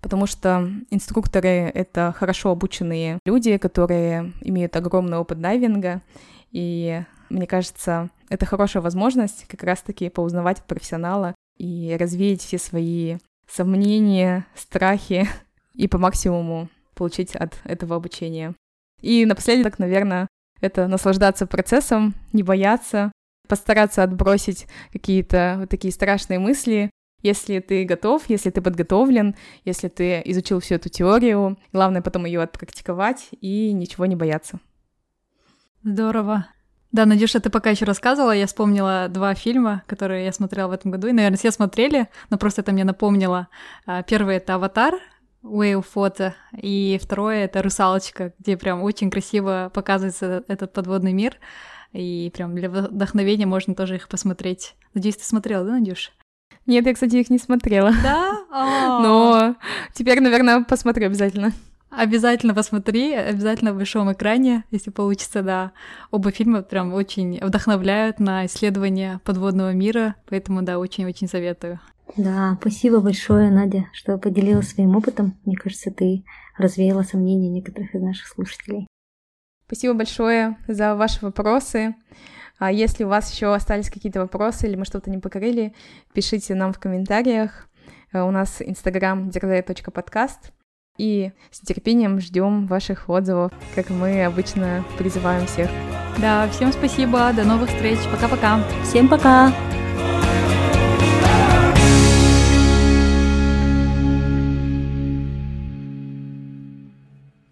потому 0.00 0.26
что 0.26 0.68
инструкторы— 0.90 1.48
это 1.74 2.14
хорошо 2.16 2.50
обученные 2.50 3.18
люди, 3.24 3.56
которые 3.58 4.32
имеют 4.40 4.76
огромный 4.76 5.18
опыт 5.18 5.40
дайвинга, 5.40 6.02
и 6.50 7.02
мне 7.28 7.46
кажется, 7.46 8.10
это 8.28 8.46
хорошая 8.46 8.82
возможность 8.82 9.46
как 9.46 9.62
раз-таки 9.62 10.08
поузнавать 10.08 10.62
профессионала 10.64 11.34
и 11.58 11.96
развеять 11.98 12.42
все 12.42 12.58
свои 12.58 13.18
сомнения, 13.48 14.46
страхи 14.54 15.28
и 15.74 15.88
по 15.88 15.98
максимуму 15.98 16.68
получить 16.94 17.36
от 17.36 17.54
этого 17.64 17.96
обучения. 17.96 18.54
И 19.00 19.24
напоследок, 19.24 19.78
наверное, 19.78 20.28
это 20.60 20.86
наслаждаться 20.88 21.46
процессом, 21.46 22.14
не 22.32 22.42
бояться, 22.42 23.12
постараться 23.48 24.02
отбросить 24.02 24.66
какие-то 24.92 25.56
вот 25.60 25.70
такие 25.70 25.92
страшные 25.92 26.38
мысли, 26.38 26.90
если 27.22 27.60
ты 27.60 27.84
готов, 27.84 28.28
если 28.28 28.50
ты 28.50 28.60
подготовлен, 28.60 29.34
если 29.64 29.88
ты 29.88 30.22
изучил 30.24 30.60
всю 30.60 30.76
эту 30.76 30.88
теорию, 30.88 31.58
главное 31.72 32.02
потом 32.02 32.24
ее 32.24 32.42
отпрактиковать 32.42 33.28
и 33.40 33.72
ничего 33.72 34.06
не 34.06 34.16
бояться. 34.16 34.60
Здорово. 35.82 36.46
Да, 36.92 37.06
Надюша, 37.06 37.38
ты 37.38 37.50
пока 37.50 37.70
еще 37.70 37.84
рассказывала, 37.84 38.32
я 38.32 38.46
вспомнила 38.46 39.06
два 39.08 39.34
фильма, 39.34 39.84
которые 39.86 40.24
я 40.24 40.32
смотрела 40.32 40.68
в 40.68 40.72
этом 40.72 40.90
году, 40.90 41.06
и, 41.06 41.12
наверное, 41.12 41.38
все 41.38 41.52
смотрели, 41.52 42.08
но 42.30 42.38
просто 42.38 42.62
это 42.62 42.72
мне 42.72 42.82
напомнило. 42.82 43.46
А, 43.86 44.02
первый— 44.02 44.36
это 44.38 44.56
«Аватар», 44.56 44.94
Whale 45.44 45.84
Photo, 45.94 46.32
и 46.52 46.98
второе— 47.00 47.44
это 47.46 47.62
«Русалочка», 47.62 48.34
где 48.40 48.56
прям 48.56 48.82
очень 48.82 49.08
красиво 49.08 49.70
показывается 49.72 50.42
этот 50.48 50.72
подводный 50.72 51.12
мир, 51.12 51.36
и 51.92 52.30
прям 52.34 52.56
для 52.56 52.68
вдохновения 52.68 53.46
можно 53.46 53.76
тоже 53.76 53.94
их 53.94 54.08
посмотреть. 54.08 54.74
Надеюсь, 54.92 55.16
ты 55.16 55.24
смотрела, 55.24 55.64
да, 55.64 55.72
Надюша? 55.72 56.10
Нет, 56.66 56.86
я, 56.86 56.94
кстати, 56.94 57.16
их 57.16 57.30
не 57.30 57.38
смотрела. 57.38 57.92
Да? 58.02 58.38
Но 59.02 59.56
теперь, 59.92 60.20
наверное, 60.20 60.62
посмотрю 60.64 61.06
обязательно. 61.06 61.52
Обязательно 61.90 62.54
посмотри, 62.54 63.14
обязательно 63.14 63.72
в 63.72 63.76
большом 63.76 64.12
экране, 64.12 64.62
если 64.70 64.90
получится, 64.90 65.42
да. 65.42 65.72
Оба 66.12 66.30
фильма 66.30 66.62
прям 66.62 66.94
очень 66.94 67.40
вдохновляют 67.42 68.20
на 68.20 68.46
исследование 68.46 69.20
подводного 69.24 69.72
мира, 69.72 70.14
поэтому, 70.28 70.62
да, 70.62 70.78
очень-очень 70.78 71.26
советую. 71.28 71.80
Да, 72.16 72.56
спасибо 72.60 73.00
большое, 73.00 73.50
Надя, 73.50 73.86
что 73.92 74.18
поделилась 74.18 74.68
своим 74.68 74.96
опытом. 74.96 75.36
Мне 75.44 75.56
кажется, 75.56 75.90
ты 75.90 76.24
развеяла 76.56 77.02
сомнения 77.02 77.48
некоторых 77.48 77.94
из 77.94 78.00
наших 78.00 78.28
слушателей. 78.28 78.86
Спасибо 79.66 79.94
большое 79.94 80.56
за 80.68 80.94
ваши 80.94 81.18
вопросы. 81.24 81.94
А 82.60 82.70
если 82.70 83.04
у 83.04 83.08
вас 83.08 83.32
еще 83.32 83.52
остались 83.54 83.90
какие-то 83.90 84.20
вопросы 84.20 84.68
или 84.68 84.76
мы 84.76 84.84
что-то 84.84 85.10
не 85.10 85.18
покорили, 85.18 85.74
пишите 86.12 86.54
нам 86.54 86.74
в 86.74 86.78
комментариях. 86.78 87.68
Э, 88.12 88.20
у 88.20 88.30
нас 88.30 88.60
инстаграм 88.60 89.30
дерзай.подкаст. 89.30 90.52
И 90.98 91.32
с 91.50 91.62
нетерпением 91.62 92.20
ждем 92.20 92.66
ваших 92.66 93.08
отзывов, 93.08 93.52
как 93.74 93.88
мы 93.88 94.22
обычно 94.26 94.84
призываем 94.98 95.46
всех. 95.46 95.70
Да, 96.18 96.46
всем 96.50 96.72
спасибо, 96.72 97.32
до 97.32 97.44
новых 97.44 97.70
встреч, 97.70 97.98
пока-пока. 98.12 98.62
Всем 98.84 99.08
пока! 99.08 99.50